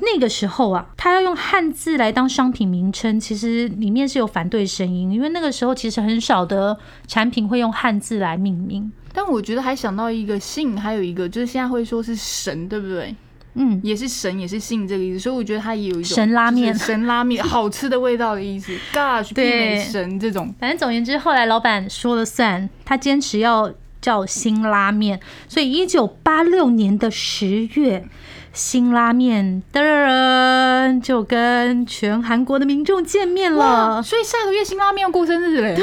[0.02, 8.92] 那个时候啊，他要用汉字来当商品名称，其实里面是有反对声音，因为那个时候其实很少的产品会用汉字来命名。
[9.16, 13.16] 但我觉得还想到一个姓，还有一个就是现在会说是神，对不对？
[13.56, 18.74] 嗯，也是神，也是信这个意思，所以我觉得它也有一种神拉面神拉面 好吃的味道的意思。
[18.94, 20.54] Gosh，媲美神这种。
[20.60, 23.72] 反正总言之，后来老板说了算，他坚持要
[24.04, 28.06] 叫新拉面，所以一九八六年的十月，
[28.52, 34.04] 新拉面噔就跟全韩国的民众见面，了。
[34.04, 35.80] 所以下个月新拉面要过生日嘞。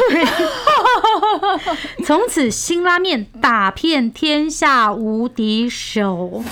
[2.04, 6.44] 从此，新拉面打遍天下无敌手。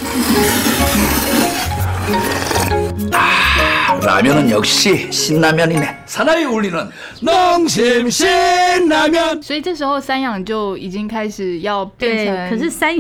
[4.02, 6.04] 라면은 역시 신라면이네.
[6.06, 6.89] 사나이 울리는
[7.21, 9.41] 농심 신라면.
[9.41, 12.97] 所以这时候三养就已经开始要变对，成，可是三，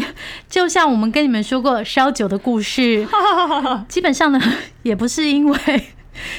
[0.49, 3.05] 就像我们跟你们说过烧酒的故事，
[3.89, 4.39] 基本上呢，
[4.83, 5.57] 也不是因为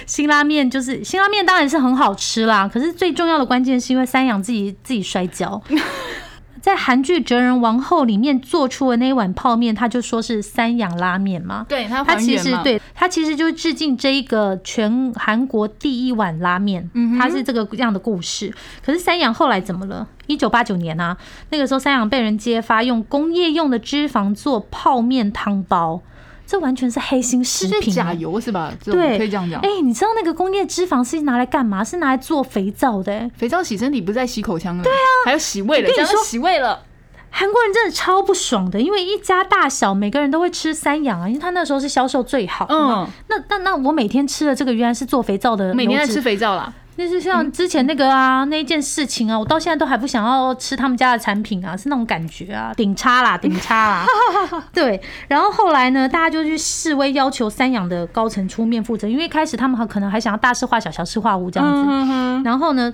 [0.06, 5.60] 辛拉面，就是 辛拉面当然是很好吃啦，可是最重要的关键是因为三养自己自己摔跤。
[6.61, 11.65] 在韩剧《哲人王后》里面做出的那一碗泡面，他就说是三养拉面嘛。
[11.67, 18.53] 对它它还原嘛，其实对他其实就是致敬这一个全韩国第一碗拉面，嗯它是这个样的故事。
[18.85, 20.07] 可是三养后来怎么了？
[20.27, 21.17] 一九八九年啊，
[21.49, 26.01] 那个时候三养被人揭发用工业用的脂肪做泡面汤包，
[26.49, 28.15] 这完全是黑心食品、假欸。
[28.15, 28.73] 油是吧？
[28.83, 29.69] 对，可以这样讲哎、。
[29.83, 31.83] 你知道那个工业脂肪是拿来干嘛？
[31.83, 33.31] 是拿来做肥皂的、欸。
[33.38, 36.81] 肥皂洗身体不是在洗口腔的，对啊，还有洗胃了，跟你说洗胃了。
[37.29, 42.65] 韩国人真的超不爽的，因为一家大小每个人都会吃三养啊，因为他那时候是销售最好。
[42.67, 46.19] 嗯那那那我每天吃的这个原来是做肥皂的，每天在吃。
[46.19, 54.05] 肥皂啦，那是像之前那个啊，那一件事情啊，我到现在都还不想要吃他们家的产品啊，是那种感觉啊，顶差啦，顶差啦。
[54.73, 61.89] 对，然后后来呢，大家就去示威，要求三养的高层出面负责，因为一开始他们可能还想要大事化小，小事化无这样子。
[61.89, 62.93] 嗯然后呢，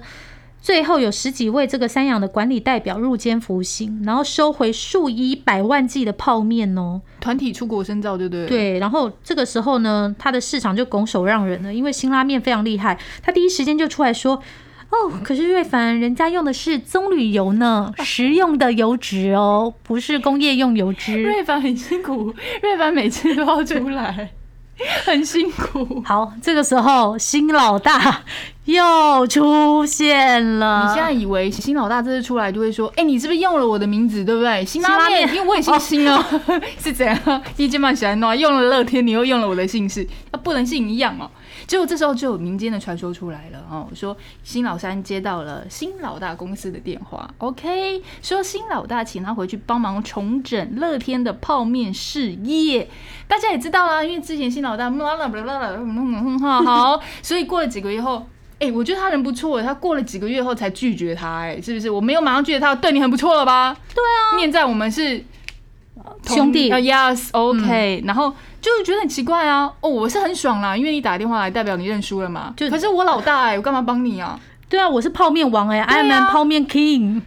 [0.66, 7.00] 最后有十几位这个三养的管理代表入监服刑，然后收回数以百万计的泡面哦。
[7.22, 14.42] 团体出国深造，对不对？，对，然后这个时候呢，他的市场就拱手让人了，因为新拉面非常厉害，他第一时间就出来说。
[14.90, 21.22] 哦，可是瑞凡人家用的是棕榈油呢， 食用的油脂哦，不是工业用油脂。
[21.22, 24.32] 瑞凡很辛苦，瑞凡每次都要出来，
[25.06, 26.04] 很辛苦。
[26.06, 28.22] 好，这个时候新老大
[28.66, 30.88] 又出现了。
[30.88, 34.64] 你现在以为新老大这次出来就会说，哎、你是不是用了我的名字，对不对？
[34.66, 36.24] 新拉面，因为我也姓新哦，
[36.84, 37.42] 是怎样？
[37.58, 41.30] 一见面喜欢弄，用了乐天，你又用了我的姓氏，那不能姓一样哦。
[41.68, 52.90] 结果这时候就有民间的传说出来了哦，说新老三接到了新老大公司的电话，OK，说新老大请他回去帮忙重整乐天的泡面事业。
[53.28, 54.90] 大家也知道啦，因为之前新老大
[56.66, 58.28] 好，所以过了几个月后。
[58.58, 61.90] 哎、我觉得他人不错，他过了几个月后才拒绝他，哎，是不是？
[61.90, 63.76] 我没有马上拒绝他，对你很不错了吧？
[63.94, 65.22] 对啊，念在我们是
[66.28, 69.72] 兄弟呃，yes，OK，、然后就是觉得很奇怪啊。
[69.82, 72.54] 哦，我是很爽啦，因为你打电话来，代表你认输了嘛。
[72.58, 74.40] 就可是我老大哎、我干嘛帮你啊？
[74.68, 77.22] 对啊，我是泡面王哎、i am 泡面 king，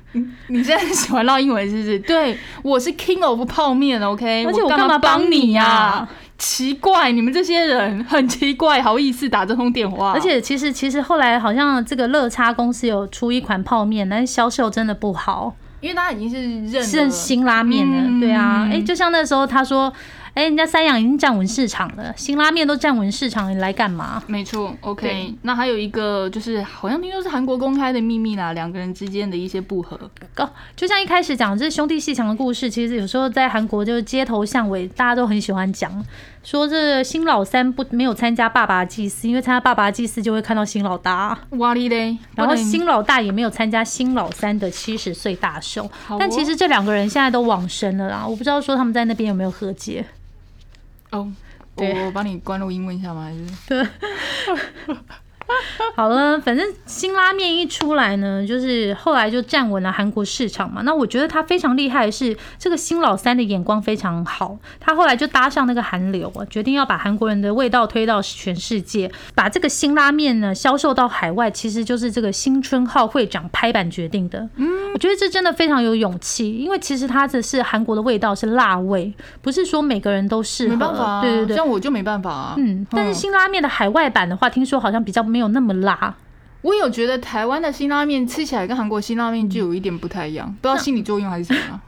[0.49, 1.99] 你现在喜欢唠英文是不是？
[2.07, 10.13] 对，我是 king of 泡面，OK，而且我干干嘛帮帮你呀、啊奇怪，你们这些人很奇怪，好意思打这通电话？
[10.13, 19.93] 而且其实其实后来好像这个乐差公司有出一款泡面，但是销售真的不好，因为他已经是认是了新拉面了，嗯对啊，哎、就像那时候他说，
[20.35, 24.23] 哎、人家三养已经站稳市场了，新拉面都站稳市场，你来干嘛？
[24.27, 25.35] 没错，OK。
[25.43, 29.99] 那还有一个就是，好像听说是韩国公开的秘密啦，两个人之间的一些不和。
[30.37, 36.05] 哦，就像一开始讲这兄弟戏强的故事，其实有时候在韩国就是街头巷尾，大家都很喜欢讲，
[36.43, 45.85] 说这新老三不没有参加爸爸的祭祀，因为参加爸爸的祭祀就会看到新老大，哇哩嘞，然后新老大也没有参加新老三的七十岁大寿。
[46.09, 50.05] 哦但其实这两个人现在都往生了啦，我不知道说他们在那边有没有和解。
[51.11, 51.31] 哦，
[51.77, 53.25] 对我我帮你关录音问一下吗？
[53.25, 53.35] 还
[53.75, 53.91] 是
[55.97, 60.83] 好了，反正新拉面一出来呢，就是后来就站稳了韩国市场嘛。
[60.85, 74.49] 那我觉得他非常厉害的是，这个新老三的眼光非常好，他后来就搭上那个韩流啊，决定要把韩国人的味道推到全世界，把这个新拉面呢销售到海外，其实就是这个新春号会长拍板决定的。
[74.57, 80.75] 嗯，我觉得这真的非常有勇气，因为其实他的是韩国的味道是辣味，不是说每个人都适合。
[80.75, 82.55] 没办法啊，对对对，像我就没办法啊。
[82.59, 86.15] 嗯，但是辛拉面的海外版的话，听说好像比较没有那么辣。
[86.61, 91.81] 我有觉得台湾的辛拉面吃起来跟韩国辛拉面就有一点不太一样，不知道心理作用还是什么。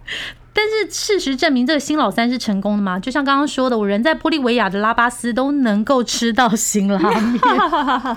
[0.53, 2.99] 但是事实证明，这个新老三是成功的嘛？
[2.99, 7.41] 就像刚刚说的，我人在玻利维亚的拉巴斯都能够吃到新拉面。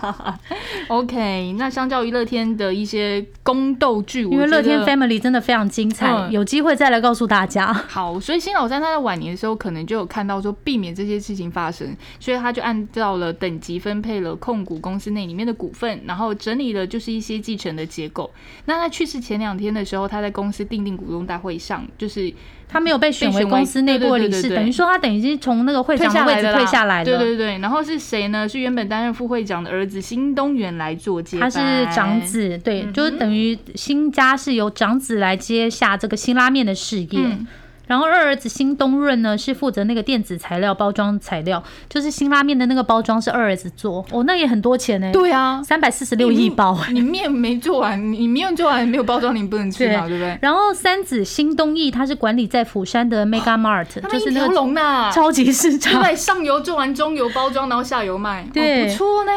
[0.90, 7.72] OK，那相较于乐天的一些宫斗剧，因为乐天 Family 真的非常精彩，嗯有机会再来告诉大家。
[7.72, 18.32] 好，所以新老三他在晚年的时候，可能就有看到说避免这些事情发生，所以他就按照了等级分配了控股公司内里面的股份，然后整理了就是一些继承的结构。
[18.66, 22.23] 那他去世前两天的时候，他在公司定定股东大会上，就是
[22.68, 27.18] 他没有被选为公司内部理事，等于说他等于是从那个会退长的位置退下来的。
[27.18, 28.50] 对对对，然后是谁呢？
[28.50, 31.60] 是原本担任副会长的儿子新东元来做接他，是
[31.94, 32.20] 长。
[32.22, 37.08] 子，对，嗯就是等于新家是由长子来接下这个新拉面的事业。
[37.14, 37.46] 嗯
[37.94, 46.76] 然后二儿子新东润呢是负责那个电子材料包装材料，就是辛拉面的那个包装是二儿子做，哦，那也很多钱呢、对啊，三百四十六亿包。
[46.90, 50.18] 你面没做完，你面做完没有包装，你不能吃嘛，对。
[50.18, 50.36] 不对？
[50.42, 56.02] 然后三子新东义他是管理在釜山的 Mega Mart，、他们一条就是那个龙呐，超级市场。
[56.02, 58.86] 对，上游做完，中游包装，然后下游卖，对。
[58.86, 59.32] 哦不错呢。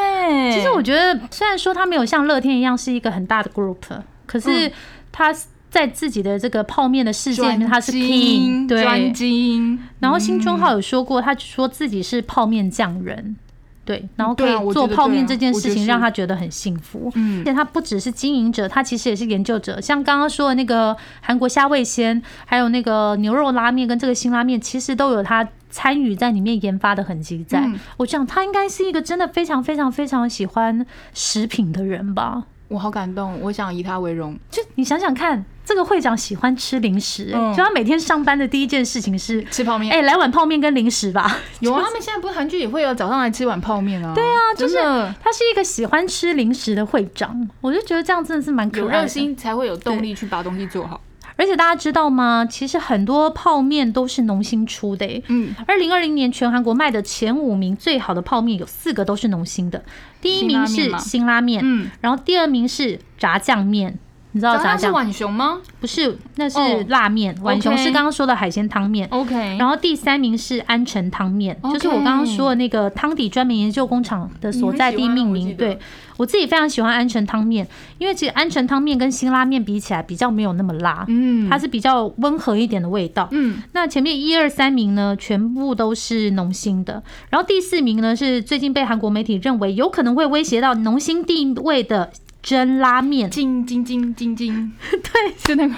[0.51, 3.77] 其实我觉得，虽然说他没有像乐天一样是一个很大的 group，
[4.25, 4.73] 可是
[5.13, 5.35] 他
[5.71, 9.13] 在自己的这个泡面的世界里面，他是 king，专对。
[9.13, 9.79] 精。
[10.01, 13.37] 然后新春浩有说过，他说自己是泡面匠人。
[13.85, 17.09] 对，然后可以做泡面这件事情，让他觉得很幸福。
[17.15, 19.81] 嗯而且他不只是经营者，他其实也是研究者。
[19.81, 27.61] 像刚刚说的那个韩国虾味鲜，还有那个牛肉拉面跟这个辛拉面，其实都有他参与在里面研发的痕迹在。
[27.61, 32.43] 嗯我想他应该是一个真的非常非常非常喜欢食品的人吧。
[32.67, 34.37] 我好感动，我想以他为荣。
[34.51, 39.43] 就你想想看，这个会长喜欢吃零食、欸嗯就他每天上班的第一件事情是。
[39.51, 41.39] 吃泡面，哎、来碗泡面跟零食吧。
[41.59, 44.15] 有啊，他们现在不是韩剧也会有早上来吃碗泡面啊？
[44.15, 49.03] 对啊，就是他是一个喜欢吃零食的会长，我就觉得这样真的是蛮可有爱的。
[49.03, 51.01] 热心才会有动力去把东西做好。
[51.39, 52.47] 而且大家知道吗？
[52.49, 55.23] 其实很多泡面都是农心出的、欸。
[55.29, 59.85] 嗯，二零二零年全韩国卖的前五名最好的泡面有四个都是农心的，
[60.23, 63.99] 第一名是辛拉面，嗯，然后第二名是炸酱面。
[64.37, 66.15] 你知道早炸酱是碗熊吗不是？
[66.35, 69.09] 那是哦辣面，浣熊是刚刚说的海鲜汤面。
[69.11, 75.57] ？OK，然后第三名是安城汤面，就是我刚刚说的那个汤底专门研究工厂的所在地命名。
[75.57, 75.79] 对
[76.19, 77.67] 我自己非常喜欢安城汤面，
[77.97, 83.27] 因为其实安城汤面跟辛拉面比起来，比较没有那么辣，嗯，它是比较温和一点的味道。
[83.31, 92.11] 嗯那前面一二三名呢，全部都是农心的，然后第四名呢是最近被韩国媒体认为有可能会威胁到农心地位的
[92.47, 95.75] 真拉面，金金金金金， 对，是那个，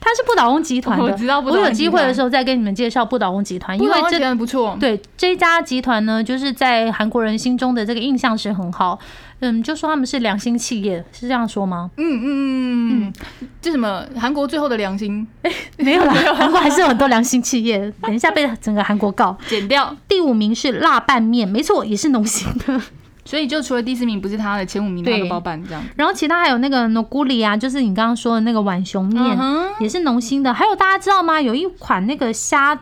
[0.00, 1.04] 它是不倒翁集团的。
[1.04, 4.76] 我知道不倒翁我有机会的时候再跟你们介绍不倒翁集团，因为这不错。
[4.78, 8.96] 对这家集团呢，就是在韩国人心中的这个印象是很好。
[9.40, 11.90] 嗯，就说他们是良心企业，是这样说吗？
[11.96, 13.12] 嗯嗯嗯嗯，
[13.60, 17.92] 这什么韩国最后的良心哎 没有啦， 韩国还是有很多良心企业。
[18.02, 19.36] 等一下被整个韩国告。
[19.48, 22.80] 剪掉，第五名是辣拌面，没错，也是农心的。
[23.28, 25.84] 所以就除了第四名不是他的，前五名他对的包办这样。
[25.96, 29.38] 然后其他还有那个 noguri 啊，就是你刚刚说的那个碗熊面，
[29.80, 30.54] 也是农心的。
[30.54, 31.38] 还有大家知道吗？
[31.38, 32.74] 有一款那个虾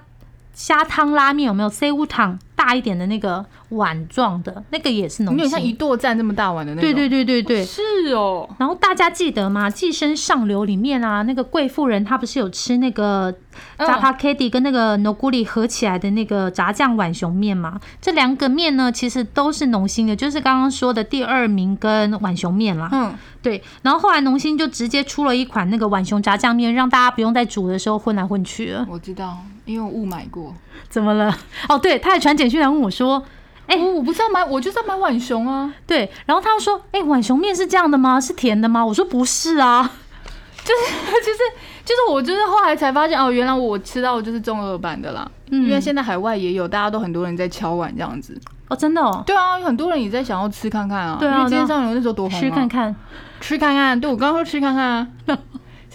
[0.57, 5.77] 虾汤拉面，有没有 C 乌汤大一点的那个碗状的，那个也是浓有点像一心。
[5.77, 6.91] 剁站这么大碗的那种。
[6.91, 7.63] 对对对对对。
[7.63, 7.83] 是
[8.15, 8.49] 哦。
[8.59, 9.69] 然后大家记得吗？
[9.73, 13.31] 《寄生上流》里面啊，那个贵妇人她不是有吃那个
[13.77, 17.79] 嗯炸帕 k d 跟那个 noguri 合起来的那个炸酱碗熊面嘛？
[18.01, 22.89] 这两个面呢，其实都是农心的，就是刚刚说的第二名跟碗熊面啦。
[22.93, 28.87] 嗯，对，然后后来农心就直接出了一款那个碗熊炸酱面，让大家不用在煮的时候混来混去了。
[28.89, 29.37] 我知道，
[29.67, 30.55] 因为我误买过。
[30.89, 31.37] 怎么了？
[31.69, 33.23] 哦，对，他还传简讯来问我说。
[33.67, 35.75] 哎、哦，我不知道买，我就是要买浣熊啊。
[35.89, 38.21] 对，然后他就说：“哎、浣熊面是这样的吗？
[38.21, 39.83] 是甜的吗？”我说：“不是啊。
[40.64, 41.39] 就是 就是
[41.85, 45.29] 就是我就是后来才发现哦，原来我吃到的就是中二版的啦。
[45.51, 48.41] 嗯因为现在海外也有，大家都很多人在敲碗这样子。”
[48.71, 51.17] 哦，真的哦，对啊，有很多人也在想要吃看看啊。
[51.19, 52.41] 对啊因为今天上流那时候多红、啊。
[52.41, 52.95] 吃看，看。
[53.41, 53.99] 吃看看。
[53.99, 55.09] 对我刚刚说吃看看啊，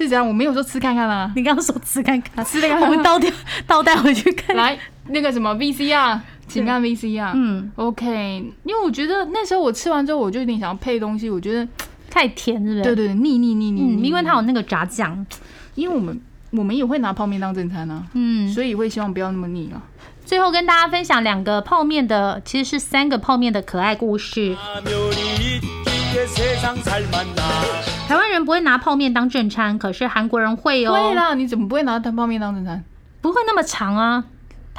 [0.01, 0.27] 是怎样？
[0.27, 1.31] 我没有说吃看看啊。
[1.35, 3.31] 你刚刚说吃看看，吃那个我们倒掉
[3.67, 4.55] 倒带回去看。
[4.55, 4.77] 来
[5.07, 7.31] 那个什么 VCR，请看 VCR。
[7.35, 11.67] 嗯，OK，因为我觉得那时候我吃完之后，我就有点想要配东西，我觉得
[12.09, 12.81] 太甜，是不是？
[12.83, 14.01] 对对对，腻腻腻腻。
[14.01, 15.25] 因为它有那个炸酱。
[15.75, 16.19] 因为我们
[16.51, 19.81] 我们也会拿泡面当正餐啊，嗯，所以会希望不要那么腻了。
[20.25, 24.55] 最后跟大家分享两个泡面的，其实是三个泡面的可爱故事。
[28.07, 30.93] 台湾人不会拿泡面当正餐可是韩国人会哦。
[30.93, 32.83] 会啦你怎么不会拿泡面当正餐？
[33.21, 34.25] 不会那么长啊。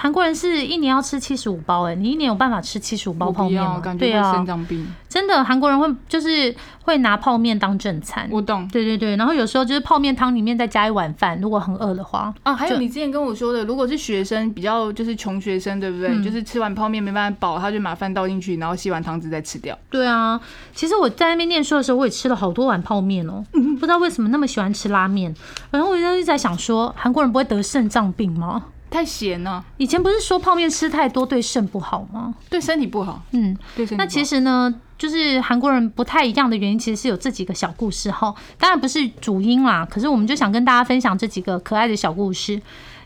[0.02, 3.78] 韩国人是一年要吃七十五包，哎，你一年有办法吃七十五包泡面吗？
[3.78, 4.84] 感觉会肾脏病。
[5.08, 8.28] 真的，韩国人会就是会拿泡面当正餐。
[8.32, 8.66] 我懂。
[8.72, 12.34] 对对对，然后有时候就是泡面汤里面再加一碗饭，如果很饿的话。
[12.42, 16.20] 啊，还有你之前跟我说的，如果是学生比较就是穷学生，对不对？
[16.20, 19.78] 就是吃完泡面没办法饱，他就把饭倒进去，然后吸完汤汁再吃掉。
[19.88, 20.40] 对啊，
[20.74, 23.44] 其实我在那边念书的时候，我也吃了好多碗泡面哦。
[23.78, 25.32] 不知道为什么那么喜欢吃拉面，
[25.70, 28.64] 然后我就一直在想说，韩国人不会得肾脏病吗？
[28.92, 29.64] 太咸了。
[29.78, 32.34] 以前不是说泡面吃太多对肾不好吗？
[32.50, 33.22] 对身体不好。
[33.32, 34.02] 嗯，对身体。
[34.02, 38.32] 那其实呢，就是韩国人不太一样的原因，其实是有这几个小故事哈。
[38.58, 42.60] 当然不是主因啦，可是我们就想跟大家分享这几个可爱的小故事。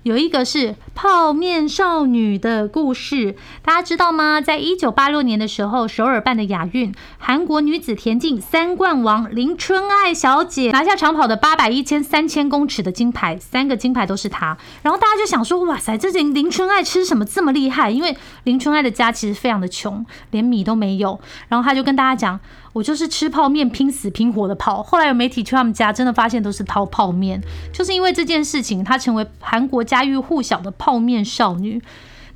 [0.06, 3.34] 有一个是泡面少女的故事，
[3.64, 4.40] 大家知道吗？
[4.40, 14.56] 在一九八六年的时候，首尔办的亚运，韩国女子田径三冠王林春爱小姐拿下长跑的八百、一千、三千公尺的金牌，三个金牌都是她。
[14.82, 17.90] 然后大家就想说，哇塞，这林林春爱吃什么这么厉害？
[17.90, 21.18] 因为林春爱的家其实非常的穷，连米都没有。
[21.48, 22.38] 然后他就跟大家讲。
[22.76, 31.80] 我就是吃泡面拼死拼活的泡，后来有媒体去他们家，真的发现都是掏泡面，就是因为这件事情，她成为韩国家喻户晓的泡面少女。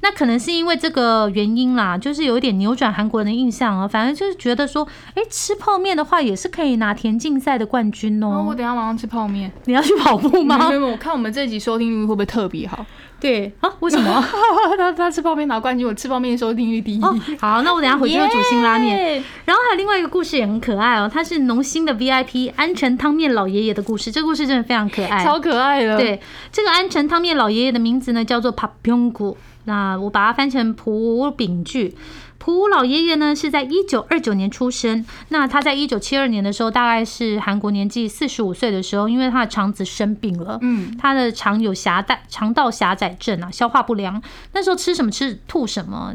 [0.00, 3.86] 那可能是因为这个原因啦，就是有一点扭转韩国人的印象啊。
[3.86, 8.42] 反正就是觉得说，哎，吃泡面的话也是可以拿田径赛的冠军哦。
[8.48, 10.70] 我等下晚上吃泡面，你要去跑步吗？
[10.70, 12.86] 没有，我看我们这集收听率会不会特别好？
[13.20, 14.24] 对啊，为什么？
[14.78, 17.00] 他他吃泡面拿冠军，我吃泡面收听率第一。
[17.38, 19.22] 好，那我等下回去就煮新拉面。
[19.44, 24.10] 然后还有另外一个故事也很可爱哦，它是农心的 VIP 安全汤面老爷爷的故事。
[24.10, 25.98] 这个故事真的非常可爱，超可爱的。
[25.98, 29.36] 对，这个安全汤面老爷爷的名字呢叫做 Papyonggu。
[29.64, 31.62] 那我把它翻成朴炳
[32.40, 32.44] 句。
[32.44, 35.04] 朴老爷爷呢是在一九二九年出生。
[35.28, 44.20] 那他在一九七二年的时候，大概是韩国年纪四十五岁的时候，因为他的肠子生病了，嗯，他的肠有狭带肠道狭窄症啊，消化不良。
[44.52, 46.14] 那时候吃什么吃吐什么。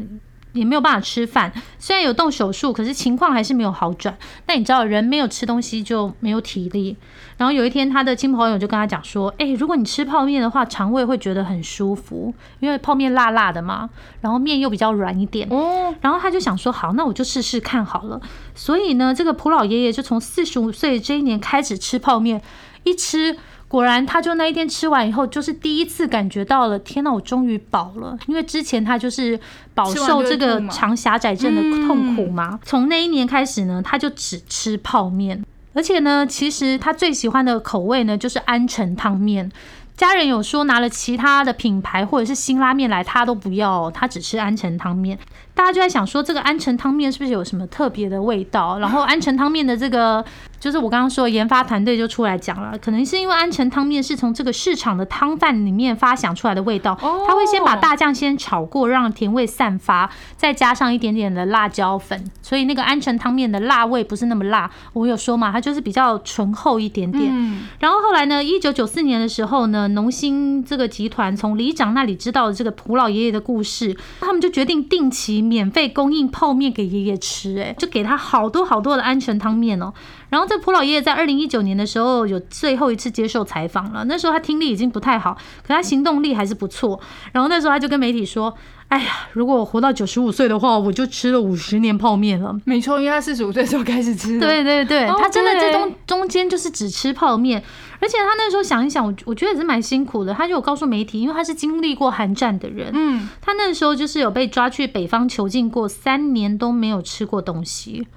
[0.56, 4.16] 也没有办法吃饭，虽然有动手术，可是情况还是没有好转。
[4.46, 6.96] 那你知道，人没有吃东西就没有体力。
[7.36, 13.90] 然后有一天，他的亲朋好友就跟他讲说：“哎，如果你吃泡面的话，肠胃会觉得很舒服，因为泡面辣辣的嘛，
[14.22, 18.20] 然后面又比较软一点。”哦，然后他就想说：“好，那我就试试看好了。”
[18.54, 22.40] 所以呢，这个蒲老爷爷就从四十五岁这一年开始吃泡面，
[22.84, 23.36] 一吃。
[23.68, 28.16] 果然，他就那一天吃完以后，就是第一次感觉到了，天哪，我终于饱了。
[28.28, 29.38] 因为之前他就是
[29.74, 32.60] 饱受这个肠狭窄症的痛苦嘛。
[32.64, 35.44] 从那一年开始呢，他就只吃泡面，
[35.74, 39.50] 而且呢，其实他最喜欢的口味呢，就是安城汤面。
[39.96, 45.18] 家人有说拿了其他的品牌或者是新拉面来，他都不要，他只吃安城汤面。
[45.56, 48.78] 大家就在想说，这个安城汤面是不是有什么特别的味道？
[48.78, 50.24] 然后安城汤面的这个。
[50.58, 64.68] 就是我刚刚说，研发团队就出来讲了，可能是因为安城汤面是从这个市场的汤饭里面发想出来的味道，他会先把大酱先炒过，让甜味散发，再加上一点点的辣椒粉，所以那个安城汤面的辣味不是那么辣。
[64.94, 67.30] 我有说嘛，它就是比较醇厚一点点。
[67.78, 79.92] 然后后来呢，一九九四年的时候呢，农心这个集团从里长那里知道了这个蒲老爷爷的故事，他们就决定定期免费供应泡面给爷爷吃，哎，就给他好多好多的安全汤面哦。
[80.28, 87.00] 然后这蒲老爷爷在二零一九年的时候有最后一次接受采访了，那时候他听力已经不太好，可他行动力还是不错。
[87.32, 88.52] 然后那时候他就跟媒体说
[88.88, 94.40] ：“哎呀，如果我活到九十五岁的话，我就吃了五十年泡面了。”没错，因为他四十五岁时候开始吃。
[94.40, 97.62] 对对对，他真的这中中间就是只吃泡面，
[98.00, 100.34] 而且他那时候想一想，我我觉得也是蛮辛苦的。
[100.34, 108.08] 他就有告诉媒体，因为他是经历过寒战的人，嗯，他那时候就是有被抓去北方囚禁过，三年都没有吃过东西，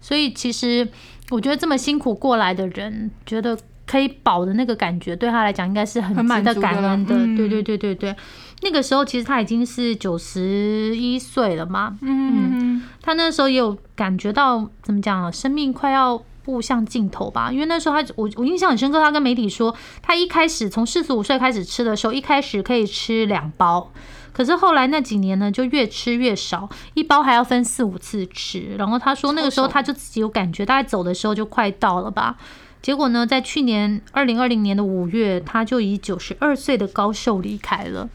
[0.00, 0.88] 所以其实。
[1.30, 7.14] 我觉得这么辛苦过来的人，觉得可以饱的那个感觉，对他来讲应该是很值得感恩的。
[7.36, 8.16] 对对对对对，
[8.62, 11.98] 那个时候其实他已经是九十一岁了嘛。
[12.02, 17.52] 嗯，他那时候也有感觉到怎么讲啊，生命快要步向尽头吧。
[17.52, 23.90] 因为那时候他，我我印象很深刻，他跟媒体说，他一开始从四十五岁开始吃的时候，一开始可以吃两包。
[24.38, 28.76] 可是后来那几年呢，就越吃越少，一包还要分四五次吃。
[28.78, 32.36] 然后他说那个时候他就自己有感觉，大概走的时候就快到了吧。
[32.80, 38.08] 结果呢，在去年二零二零年的五月，他就以九十二岁的高寿离开了。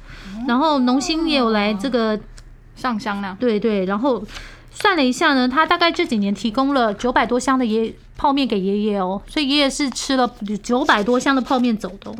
[0.47, 2.17] 然后农心也有来这个
[2.73, 3.35] 上香呢。
[3.37, 4.23] 对对，然后
[4.71, 12.15] 算了一下呢，他大概这几年提供了九百多箱的爷泡面给爷爷哦，所以爷爷是吃了九百多箱的泡面走的。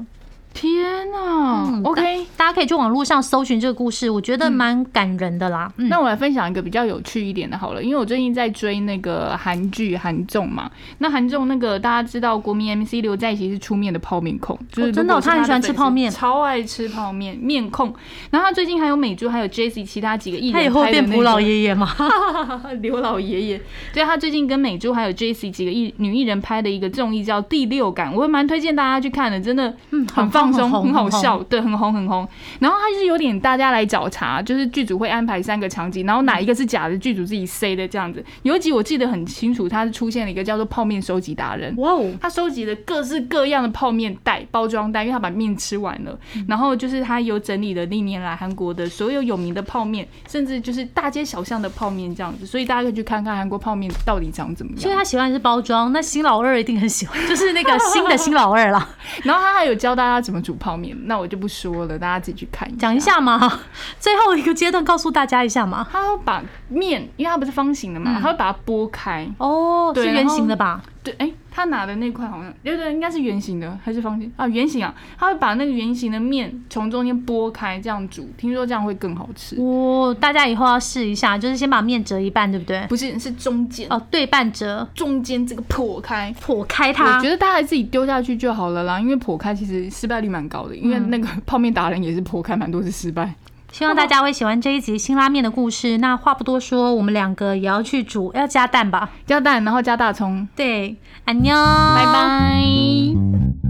[0.54, 5.72] 天呐、嗯 o k 大家可以去网络上搜寻这个故事，我觉得蛮感人的啦。
[5.78, 10.70] 嗯，那我来分享一个比较有趣一点的好了，因为我最近在追那个韩剧韩综嘛。
[11.00, 17.94] 那韩综那个大家知道，国民 MC 刘在熙是出面的泡面控，就是真的他很喜欢吃泡面超爱吃泡面面控。
[18.30, 21.90] 然后他最近还有美珠，还有 Jessie 其他几个艺人他以后变蒲老爷爷吗？
[22.82, 23.62] 刘老爷爷，
[23.94, 32.28] 对他最近跟美珠还有 Jessie 几个艺女艺人拍的一个综艺叫《第六感》，我会蛮推荐大家去看的，真的嗯很放松，很好笑，对，很红很红。
[32.60, 38.24] 然后他就是有点大家来找茬，就是剧组会安排三个场景，然后哪一个是假的，剧组自己塞的这样子。
[38.42, 46.18] 有一集我记得很清楚，他是出现了一个叫做泡面收集达人，哇哦，他收集了各式各样的泡面袋、包装袋，因为他把面吃完了。
[46.36, 54.82] 嗯然后就是他有整理了历年来韩国的所有有名的泡面，甚至就是大街小巷的泡面这样子，所以大家可以去看看韩国泡面到底长怎么样。
[54.82, 58.90] 所以他喜欢的是包装，那新老二一定很喜欢，就是那个新的新老二啦。
[59.24, 62.78] 然后他还有教大家怎么煮泡面，那我就不说了，大家自己去看一下。
[62.80, 63.62] 讲一下嘛，
[64.00, 65.88] 最后一个阶段告诉大家一下嘛。
[65.92, 69.28] 他会把面，因为它不是方形的嘛，嗯他会把它剥开。
[69.38, 70.82] 哦，是圆形的吧？
[71.04, 74.48] 对，哎、他拿的那块好像，对对，应该是圆形的还是方形啊？
[74.48, 79.56] 圆形啊，他会把那个圆形的面从中间剥开，这样煮，听说这样会更好吃。
[79.60, 82.84] 哦，大家以后要试一下，就是先把面折一半，对不对？
[82.90, 86.34] 不是，是中间哦，对半折，中间这个破开。
[86.42, 87.30] 破开它我觉。
[87.30, 93.34] 得大家自己丢下去就好了啦，因为破开其实失败率蛮高的，因为那个 泡面达人也是破开蛮多次失败。
[93.74, 95.98] 希望大家会喜欢这一集辛拉面的故事。
[95.98, 99.10] 那话不多说，我们两个也要去煮，要加蛋吧？
[99.26, 100.96] 加蛋，然后加大葱，对，
[101.26, 101.56] 安妞，
[101.96, 103.63] 拜拜。